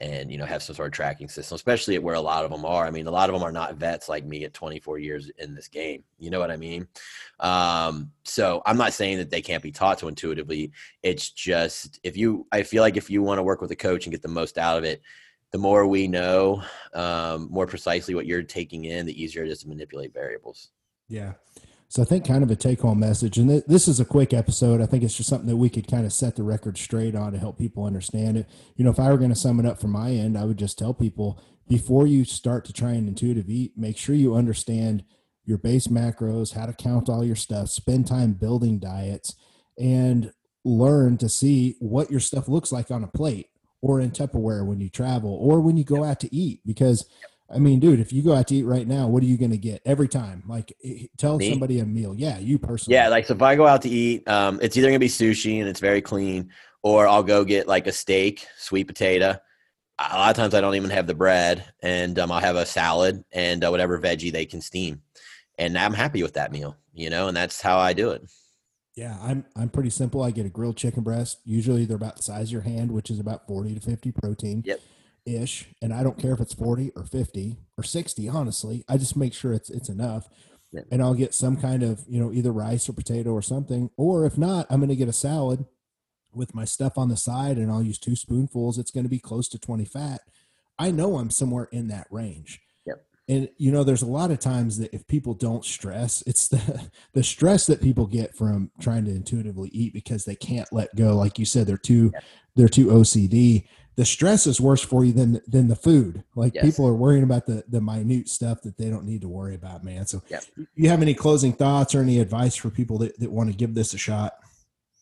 and, 0.00 0.30
you 0.30 0.38
know, 0.38 0.44
have 0.44 0.62
some 0.62 0.76
sort 0.76 0.86
of 0.86 0.92
tracking 0.92 1.28
system, 1.28 1.56
especially 1.56 1.96
at 1.96 2.02
where 2.02 2.14
a 2.14 2.20
lot 2.20 2.44
of 2.44 2.50
them 2.50 2.64
are. 2.64 2.86
I 2.86 2.90
mean, 2.90 3.06
a 3.06 3.10
lot 3.10 3.28
of 3.28 3.34
them 3.34 3.42
are 3.42 3.52
not 3.52 3.74
vets 3.74 4.08
like 4.08 4.24
me 4.24 4.44
at 4.44 4.54
24 4.54 4.98
years 4.98 5.30
in 5.38 5.54
this 5.54 5.68
game. 5.68 6.04
You 6.18 6.30
know 6.30 6.38
what 6.38 6.50
I 6.50 6.56
mean? 6.56 6.86
Um, 7.40 8.12
so 8.24 8.62
I'm 8.64 8.76
not 8.76 8.92
saying 8.92 9.18
that 9.18 9.30
they 9.30 9.42
can't 9.42 9.62
be 9.62 9.72
taught 9.72 9.98
to 9.98 10.08
intuitively. 10.08 10.72
It's 11.02 11.30
just 11.30 11.98
if 12.04 12.16
you, 12.16 12.46
I 12.52 12.62
feel 12.62 12.82
like 12.82 12.96
if 12.96 13.10
you 13.10 13.22
want 13.22 13.38
to 13.38 13.42
work 13.42 13.60
with 13.60 13.72
a 13.72 13.76
coach 13.76 14.06
and 14.06 14.12
get 14.12 14.22
the 14.22 14.28
most 14.28 14.56
out 14.56 14.78
of 14.78 14.84
it, 14.84 15.02
the 15.50 15.58
more 15.58 15.86
we 15.86 16.06
know 16.06 16.62
um, 16.94 17.48
more 17.50 17.66
precisely 17.66 18.14
what 18.14 18.26
you're 18.26 18.42
taking 18.42 18.84
in, 18.84 19.06
the 19.06 19.22
easier 19.22 19.44
it 19.44 19.50
is 19.50 19.60
to 19.60 19.68
manipulate 19.68 20.12
variables. 20.12 20.70
Yeah. 21.08 21.32
So 21.90 22.02
I 22.02 22.04
think 22.04 22.26
kind 22.26 22.42
of 22.42 22.50
a 22.50 22.56
take 22.56 22.82
home 22.82 23.00
message, 23.00 23.38
and 23.38 23.48
th- 23.48 23.64
this 23.66 23.88
is 23.88 23.98
a 23.98 24.04
quick 24.04 24.34
episode. 24.34 24.82
I 24.82 24.86
think 24.86 25.02
it's 25.02 25.16
just 25.16 25.30
something 25.30 25.48
that 25.48 25.56
we 25.56 25.70
could 25.70 25.88
kind 25.88 26.04
of 26.04 26.12
set 26.12 26.36
the 26.36 26.42
record 26.42 26.76
straight 26.76 27.14
on 27.14 27.32
to 27.32 27.38
help 27.38 27.58
people 27.58 27.84
understand 27.84 28.36
it. 28.36 28.46
You 28.76 28.84
know, 28.84 28.90
if 28.90 29.00
I 29.00 29.10
were 29.10 29.16
going 29.16 29.30
to 29.30 29.36
sum 29.36 29.58
it 29.58 29.64
up 29.64 29.80
from 29.80 29.92
my 29.92 30.10
end, 30.10 30.36
I 30.36 30.44
would 30.44 30.58
just 30.58 30.78
tell 30.78 30.92
people 30.92 31.40
before 31.66 32.06
you 32.06 32.24
start 32.24 32.66
to 32.66 32.74
try 32.74 32.92
and 32.92 33.08
intuitive 33.08 33.48
eat, 33.48 33.72
make 33.76 33.96
sure 33.96 34.14
you 34.14 34.34
understand 34.34 35.04
your 35.44 35.56
base 35.56 35.86
macros, 35.86 36.54
how 36.54 36.66
to 36.66 36.74
count 36.74 37.08
all 37.08 37.24
your 37.24 37.36
stuff, 37.36 37.70
spend 37.70 38.06
time 38.06 38.34
building 38.34 38.78
diets, 38.78 39.34
and 39.78 40.32
learn 40.64 41.16
to 41.16 41.28
see 41.28 41.76
what 41.78 42.10
your 42.10 42.20
stuff 42.20 42.48
looks 42.48 42.70
like 42.70 42.90
on 42.90 43.02
a 43.02 43.08
plate 43.08 43.48
or 43.80 43.98
in 43.98 44.10
Tupperware 44.10 44.66
when 44.66 44.80
you 44.80 44.90
travel 44.90 45.34
or 45.40 45.60
when 45.60 45.78
you 45.78 45.84
go 45.84 46.04
out 46.04 46.20
to 46.20 46.34
eat. 46.34 46.60
Because, 46.66 47.06
I 47.50 47.58
mean, 47.58 47.80
dude, 47.80 48.00
if 48.00 48.12
you 48.12 48.22
go 48.22 48.34
out 48.34 48.48
to 48.48 48.56
eat 48.56 48.64
right 48.64 48.86
now, 48.86 49.08
what 49.08 49.22
are 49.22 49.26
you 49.26 49.38
going 49.38 49.52
to 49.52 49.58
get 49.58 49.80
every 49.86 50.08
time? 50.08 50.42
Like, 50.46 50.74
tell 51.16 51.38
Me? 51.38 51.50
somebody 51.50 51.80
a 51.80 51.86
meal. 51.86 52.14
Yeah, 52.14 52.38
you 52.38 52.58
personally. 52.58 52.94
Yeah, 52.94 53.08
like 53.08 53.26
so 53.26 53.34
if 53.34 53.42
I 53.42 53.56
go 53.56 53.66
out 53.66 53.82
to 53.82 53.88
eat, 53.88 54.28
um, 54.28 54.58
it's 54.60 54.76
either 54.76 54.88
going 54.88 54.96
to 54.96 54.98
be 54.98 55.08
sushi 55.08 55.60
and 55.60 55.68
it's 55.68 55.80
very 55.80 56.02
clean, 56.02 56.50
or 56.82 57.08
I'll 57.08 57.22
go 57.22 57.44
get 57.44 57.66
like 57.66 57.86
a 57.86 57.92
steak, 57.92 58.46
sweet 58.58 58.84
potato. 58.84 59.38
A 59.98 60.16
lot 60.16 60.30
of 60.30 60.36
times 60.36 60.54
I 60.54 60.60
don't 60.60 60.74
even 60.74 60.90
have 60.90 61.06
the 61.06 61.14
bread, 61.14 61.64
and 61.82 62.18
um, 62.18 62.30
I'll 62.30 62.40
have 62.40 62.56
a 62.56 62.66
salad 62.66 63.24
and 63.32 63.64
uh, 63.64 63.70
whatever 63.70 63.98
veggie 63.98 64.30
they 64.30 64.44
can 64.46 64.60
steam, 64.60 65.00
and 65.56 65.76
I'm 65.76 65.94
happy 65.94 66.22
with 66.22 66.34
that 66.34 66.52
meal, 66.52 66.76
you 66.92 67.08
know, 67.08 67.28
and 67.28 67.36
that's 67.36 67.62
how 67.62 67.78
I 67.78 67.94
do 67.94 68.10
it. 68.10 68.30
Yeah, 68.94 69.16
I'm 69.22 69.44
I'm 69.56 69.70
pretty 69.70 69.90
simple. 69.90 70.22
I 70.22 70.32
get 70.32 70.44
a 70.44 70.50
grilled 70.50 70.76
chicken 70.76 71.02
breast. 71.02 71.38
Usually 71.44 71.84
they're 71.84 71.96
about 71.96 72.16
the 72.16 72.22
size 72.22 72.48
of 72.48 72.52
your 72.52 72.62
hand, 72.62 72.90
which 72.90 73.10
is 73.10 73.20
about 73.20 73.46
40 73.46 73.74
to 73.74 73.80
50 73.80 74.12
protein. 74.12 74.62
Yep. 74.66 74.80
Ish. 75.26 75.68
And 75.82 75.92
I 75.92 76.02
don't 76.02 76.18
care 76.18 76.32
if 76.32 76.40
it's 76.40 76.54
40 76.54 76.92
or 76.96 77.04
50 77.04 77.56
or 77.76 77.84
60, 77.84 78.28
honestly. 78.28 78.84
I 78.88 78.96
just 78.96 79.16
make 79.16 79.34
sure 79.34 79.52
it's 79.52 79.70
it's 79.70 79.88
enough. 79.88 80.28
Yep. 80.72 80.86
And 80.90 81.02
I'll 81.02 81.14
get 81.14 81.34
some 81.34 81.56
kind 81.56 81.82
of, 81.82 82.04
you 82.08 82.20
know, 82.20 82.32
either 82.32 82.52
rice 82.52 82.88
or 82.88 82.92
potato 82.92 83.32
or 83.32 83.42
something. 83.42 83.90
Or 83.96 84.26
if 84.26 84.36
not, 84.36 84.66
I'm 84.70 84.80
gonna 84.80 84.94
get 84.94 85.08
a 85.08 85.12
salad 85.12 85.64
with 86.32 86.54
my 86.54 86.64
stuff 86.64 86.98
on 86.98 87.08
the 87.08 87.16
side 87.16 87.56
and 87.56 87.70
I'll 87.70 87.82
use 87.82 87.98
two 87.98 88.16
spoonfuls. 88.16 88.78
It's 88.78 88.90
gonna 88.90 89.08
be 89.08 89.18
close 89.18 89.48
to 89.50 89.58
20 89.58 89.84
fat. 89.84 90.20
I 90.78 90.90
know 90.90 91.18
I'm 91.18 91.30
somewhere 91.30 91.68
in 91.72 91.88
that 91.88 92.06
range 92.10 92.60
and 93.28 93.48
you 93.58 93.70
know 93.70 93.84
there's 93.84 94.02
a 94.02 94.06
lot 94.06 94.30
of 94.30 94.38
times 94.38 94.78
that 94.78 94.92
if 94.94 95.06
people 95.06 95.34
don't 95.34 95.64
stress 95.64 96.22
it's 96.26 96.48
the 96.48 96.90
the 97.12 97.22
stress 97.22 97.66
that 97.66 97.82
people 97.82 98.06
get 98.06 98.34
from 98.34 98.70
trying 98.80 99.04
to 99.04 99.10
intuitively 99.10 99.68
eat 99.72 99.92
because 99.92 100.24
they 100.24 100.34
can't 100.34 100.72
let 100.72 100.94
go 100.96 101.14
like 101.14 101.38
you 101.38 101.44
said 101.44 101.66
they're 101.66 101.76
too 101.76 102.12
they're 102.56 102.68
too 102.68 102.86
ocd 102.86 103.66
the 103.98 104.04
stress 104.04 104.46
is 104.46 104.60
worse 104.60 104.80
for 104.80 105.04
you 105.04 105.12
than 105.12 105.42
than 105.48 105.66
the 105.66 105.74
food 105.74 106.22
like 106.36 106.54
yes. 106.54 106.64
people 106.64 106.86
are 106.86 106.94
worrying 106.94 107.24
about 107.24 107.46
the 107.46 107.64
the 107.68 107.80
minute 107.80 108.28
stuff 108.28 108.62
that 108.62 108.78
they 108.78 108.88
don't 108.88 109.04
need 109.04 109.20
to 109.20 109.28
worry 109.28 109.56
about 109.56 109.82
man 109.82 110.06
so 110.06 110.22
yep. 110.28 110.44
you 110.76 110.88
have 110.88 111.02
any 111.02 111.12
closing 111.12 111.52
thoughts 111.52 111.96
or 111.96 112.00
any 112.00 112.20
advice 112.20 112.54
for 112.54 112.70
people 112.70 112.96
that, 112.96 113.18
that 113.18 113.30
want 113.30 113.50
to 113.50 113.56
give 113.56 113.74
this 113.74 113.92
a 113.94 113.98
shot 113.98 114.34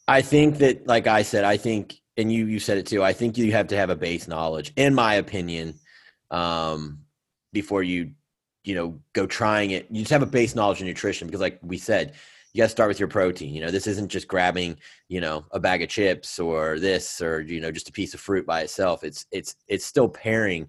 i 0.09 0.23
think 0.23 0.57
that 0.57 0.87
like 0.87 1.07
i 1.07 1.21
said 1.21 1.45
i 1.45 1.59
think 1.59 2.01
and 2.17 2.33
you 2.33 2.47
you 2.47 2.59
said 2.59 2.79
it 2.79 2.87
too 2.87 3.05
i 3.05 3.13
think 3.13 3.37
you 3.37 3.53
have 3.53 3.69
to 3.69 3.77
have 3.77 3.91
a 3.91 3.97
base 3.97 4.27
knowledge 4.27 4.73
in 4.77 4.95
my 4.95 5.17
opinion 5.17 5.75
um 6.31 7.01
before 7.53 7.83
you 7.83 8.13
you 8.65 8.75
know 8.75 8.99
go 9.13 9.27
trying 9.27 9.73
it 9.73 9.87
you 9.91 10.01
just 10.01 10.11
have 10.11 10.23
a 10.23 10.27
base 10.27 10.55
knowledge 10.55 10.81
of 10.81 10.87
nutrition 10.87 11.29
because 11.29 11.41
like 11.43 11.59
we 11.63 11.77
said 11.77 12.15
you 12.57 12.63
got 12.63 12.69
to 12.69 12.71
start 12.71 12.89
with 12.89 12.99
your 12.99 13.09
protein 13.09 13.53
you 13.53 13.61
know 13.61 13.71
this 13.71 13.87
isn't 13.87 14.09
just 14.09 14.27
grabbing 14.27 14.79
you 15.09 15.21
know 15.21 15.45
a 15.51 15.61
bag 15.61 15.83
of 15.83 15.91
chips 15.91 16.39
or 16.39 16.79
this 16.79 17.21
or 17.21 17.43
you 17.43 17.61
know 17.61 17.71
just 17.71 17.91
a 17.91 17.93
piece 17.93 18.15
of 18.15 18.21
fruit 18.21 18.47
by 18.47 18.63
itself. 18.63 19.05
It's 19.05 19.27
it's 19.31 19.57
it's 19.69 19.85
still 19.85 20.09
pairing 20.09 20.67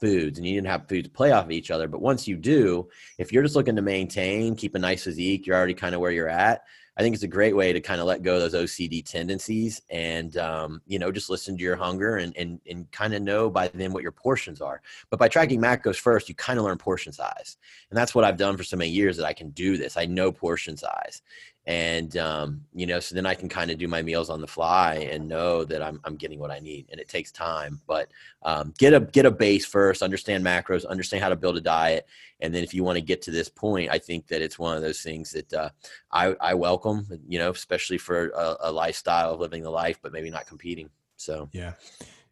foods 0.00 0.38
and 0.38 0.46
you 0.46 0.54
didn't 0.54 0.68
have 0.68 0.88
foods 0.88 1.08
play 1.08 1.32
off 1.32 1.44
of 1.44 1.50
each 1.50 1.70
other 1.70 1.88
but 1.88 2.00
once 2.00 2.26
you 2.26 2.36
do 2.36 2.86
if 3.18 3.32
you're 3.32 3.42
just 3.42 3.56
looking 3.56 3.76
to 3.76 3.82
maintain 3.82 4.54
keep 4.54 4.74
a 4.74 4.78
nice 4.78 5.04
physique 5.04 5.46
you're 5.46 5.56
already 5.56 5.72
kind 5.72 5.94
of 5.94 6.02
where 6.02 6.10
you're 6.10 6.28
at 6.28 6.62
I 6.96 7.02
think 7.02 7.14
it's 7.14 7.24
a 7.24 7.28
great 7.28 7.54
way 7.54 7.72
to 7.72 7.80
kind 7.80 8.00
of 8.00 8.06
let 8.06 8.22
go 8.22 8.36
of 8.36 8.50
those 8.50 8.54
OCD 8.54 9.04
tendencies 9.04 9.82
and, 9.90 10.36
um, 10.38 10.80
you 10.86 10.98
know, 10.98 11.12
just 11.12 11.28
listen 11.28 11.56
to 11.56 11.62
your 11.62 11.76
hunger 11.76 12.16
and, 12.16 12.34
and, 12.36 12.58
and 12.68 12.90
kind 12.90 13.12
of 13.12 13.20
know 13.20 13.50
by 13.50 13.68
then 13.68 13.92
what 13.92 14.02
your 14.02 14.12
portions 14.12 14.62
are. 14.62 14.80
But 15.10 15.18
by 15.18 15.28
tracking 15.28 15.60
macros 15.60 15.96
first, 15.96 16.28
you 16.28 16.34
kind 16.34 16.58
of 16.58 16.64
learn 16.64 16.78
portion 16.78 17.12
size. 17.12 17.58
And 17.90 17.98
that's 17.98 18.14
what 18.14 18.24
I've 18.24 18.38
done 18.38 18.56
for 18.56 18.64
so 18.64 18.78
many 18.78 18.90
years 18.90 19.18
that 19.18 19.26
I 19.26 19.34
can 19.34 19.50
do 19.50 19.76
this. 19.76 19.98
I 19.98 20.06
know 20.06 20.32
portion 20.32 20.76
size 20.76 21.20
and 21.66 22.16
um, 22.16 22.60
you 22.74 22.86
know 22.86 23.00
so 23.00 23.14
then 23.14 23.26
i 23.26 23.34
can 23.34 23.48
kind 23.48 23.70
of 23.70 23.78
do 23.78 23.88
my 23.88 24.00
meals 24.00 24.30
on 24.30 24.40
the 24.40 24.46
fly 24.46 25.08
and 25.10 25.26
know 25.26 25.64
that 25.64 25.82
i'm, 25.82 26.00
I'm 26.04 26.16
getting 26.16 26.38
what 26.38 26.50
i 26.50 26.58
need 26.58 26.86
and 26.90 27.00
it 27.00 27.08
takes 27.08 27.32
time 27.32 27.80
but 27.86 28.08
um, 28.42 28.72
get 28.78 28.94
a 28.94 29.00
get 29.00 29.26
a 29.26 29.30
base 29.30 29.66
first 29.66 30.02
understand 30.02 30.44
macros 30.44 30.86
understand 30.86 31.22
how 31.22 31.28
to 31.28 31.36
build 31.36 31.56
a 31.56 31.60
diet 31.60 32.06
and 32.40 32.54
then 32.54 32.62
if 32.62 32.72
you 32.72 32.84
want 32.84 32.96
to 32.96 33.02
get 33.02 33.20
to 33.22 33.30
this 33.30 33.48
point 33.48 33.90
i 33.90 33.98
think 33.98 34.26
that 34.28 34.42
it's 34.42 34.58
one 34.58 34.76
of 34.76 34.82
those 34.82 35.02
things 35.02 35.32
that 35.32 35.52
uh, 35.52 35.70
I, 36.12 36.36
I 36.40 36.54
welcome 36.54 37.06
you 37.26 37.38
know 37.38 37.50
especially 37.50 37.98
for 37.98 38.28
a, 38.28 38.56
a 38.60 38.72
lifestyle 38.72 39.34
of 39.34 39.40
living 39.40 39.62
the 39.62 39.70
life 39.70 39.98
but 40.02 40.12
maybe 40.12 40.30
not 40.30 40.46
competing 40.46 40.88
so 41.16 41.48
yeah 41.52 41.72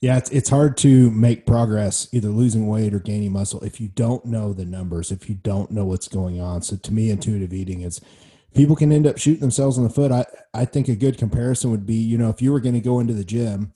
yeah, 0.01 0.19
it's, 0.19 0.29
it's 0.33 0.51
hard 0.51 0.77
to 0.79 1.11
make 1.13 1.47
progress 1.47 2.09
either 2.13 2.29
losing 2.29 2.67
weight 2.67 2.93
or 2.93 2.99
gaining 2.99 3.33
muscle 3.33 3.63
if 3.63 3.81
you 3.81 3.89
don't 3.89 4.23
know 4.27 4.53
the 4.53 4.67
numbers, 4.67 5.11
if 5.11 5.31
you 5.31 5.35
don't 5.35 5.71
know 5.71 5.87
what's 5.87 6.09
going 6.09 6.39
on. 6.39 6.61
So 6.61 6.77
to 6.77 6.93
me, 6.93 7.09
intuitive 7.09 7.55
eating 7.55 7.81
is 7.81 8.03
people 8.55 8.77
can 8.77 8.93
end 8.93 9.07
up 9.07 9.19
shooting 9.19 9.41
themselves 9.41 9.77
in 9.77 9.85
the 9.85 9.91
foot. 9.91 10.13
I, 10.13 10.25
I 10.53 10.65
think 10.65 10.89
a 10.89 10.97
good 10.97 11.19
comparison 11.19 11.71
would 11.71 11.87
be, 11.87 11.97
you 11.97 12.17
know, 12.17 12.31
if 12.31 12.41
you 12.41 12.53
were 12.53 12.61
going 12.61 12.75
to 12.75 12.81
go 12.81 13.01
into 13.01 13.13
the 13.13 13.25
gym 13.25 13.73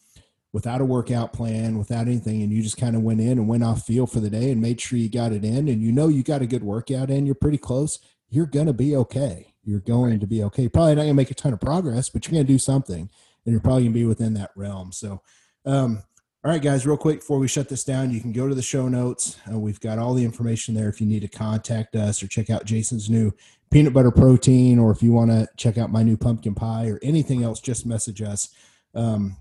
without 0.52 0.80
a 0.80 0.84
workout 0.84 1.32
plan, 1.32 1.78
without 1.78 2.06
anything, 2.06 2.42
and 2.42 2.52
you 2.52 2.62
just 2.62 2.78
kind 2.78 2.96
of 2.96 3.02
went 3.02 3.20
in 3.20 3.32
and 3.32 3.48
went 3.48 3.64
off 3.64 3.84
field 3.84 4.10
for 4.10 4.20
the 4.20 4.30
day 4.30 4.50
and 4.50 4.62
made 4.62 4.80
sure 4.80 4.98
you 4.98 5.10
got 5.10 5.32
it 5.32 5.44
in, 5.44 5.68
and 5.68 5.82
you 5.82 5.92
know 5.92 6.08
you 6.08 6.22
got 6.22 6.42
a 6.42 6.46
good 6.46 6.62
workout 6.62 7.10
in, 7.10 7.26
you're 7.26 7.34
pretty 7.34 7.58
close, 7.58 7.98
you're 8.30 8.46
going 8.46 8.66
to 8.66 8.72
be 8.72 8.96
okay. 8.96 9.52
You're 9.64 9.80
going 9.80 10.12
right. 10.12 10.20
to 10.20 10.26
be 10.26 10.42
okay. 10.44 10.68
Probably 10.68 10.94
not 10.94 11.02
going 11.02 11.08
to 11.10 11.14
make 11.14 11.30
a 11.30 11.34
ton 11.34 11.52
of 11.52 11.60
progress, 11.60 12.08
but 12.08 12.26
you're 12.26 12.32
going 12.32 12.46
to 12.46 12.52
do 12.52 12.58
something, 12.58 13.10
and 13.44 13.52
you're 13.52 13.60
probably 13.60 13.82
going 13.82 13.92
to 13.92 13.98
be 13.98 14.06
within 14.06 14.34
that 14.34 14.52
realm. 14.56 14.92
So, 14.92 15.20
um, 15.66 16.02
all 16.44 16.52
right, 16.52 16.62
guys, 16.62 16.86
real 16.86 16.96
quick 16.96 17.18
before 17.18 17.38
we 17.38 17.48
shut 17.48 17.68
this 17.68 17.84
down, 17.84 18.10
you 18.10 18.20
can 18.20 18.32
go 18.32 18.48
to 18.48 18.54
the 18.54 18.62
show 18.62 18.88
notes. 18.88 19.36
Uh, 19.52 19.58
we've 19.58 19.80
got 19.80 19.98
all 19.98 20.14
the 20.14 20.24
information 20.24 20.74
there 20.74 20.88
if 20.88 21.00
you 21.00 21.06
need 21.06 21.20
to 21.20 21.28
contact 21.28 21.96
us 21.96 22.22
or 22.22 22.28
check 22.28 22.48
out 22.48 22.64
Jason's 22.64 23.10
new 23.10 23.32
peanut 23.70 23.92
butter 23.92 24.10
protein, 24.10 24.78
or 24.78 24.90
if 24.90 25.02
you 25.02 25.12
want 25.12 25.30
to 25.30 25.48
check 25.56 25.78
out 25.78 25.92
my 25.92 26.02
new 26.02 26.16
pumpkin 26.16 26.54
pie 26.54 26.88
or 26.88 26.98
anything 27.02 27.42
else, 27.42 27.60
just 27.60 27.86
message 27.86 28.22
us. 28.22 28.50
Um, 28.94 29.36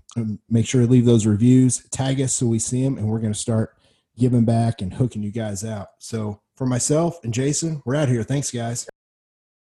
make 0.48 0.66
sure 0.66 0.82
to 0.82 0.86
leave 0.86 1.06
those 1.06 1.26
reviews, 1.26 1.84
tag 1.90 2.20
us 2.20 2.34
so 2.34 2.46
we 2.46 2.58
see 2.58 2.82
them, 2.82 2.98
and 2.98 3.08
we're 3.08 3.20
going 3.20 3.32
to 3.32 3.38
start 3.38 3.76
giving 4.18 4.44
back 4.44 4.82
and 4.82 4.92
hooking 4.92 5.22
you 5.22 5.30
guys 5.30 5.64
out. 5.64 5.88
So, 5.98 6.40
for 6.56 6.66
myself 6.66 7.20
and 7.22 7.32
Jason, 7.32 7.82
we're 7.84 7.94
out 7.94 8.08
here. 8.08 8.24
Thanks, 8.24 8.50
guys. 8.50 8.88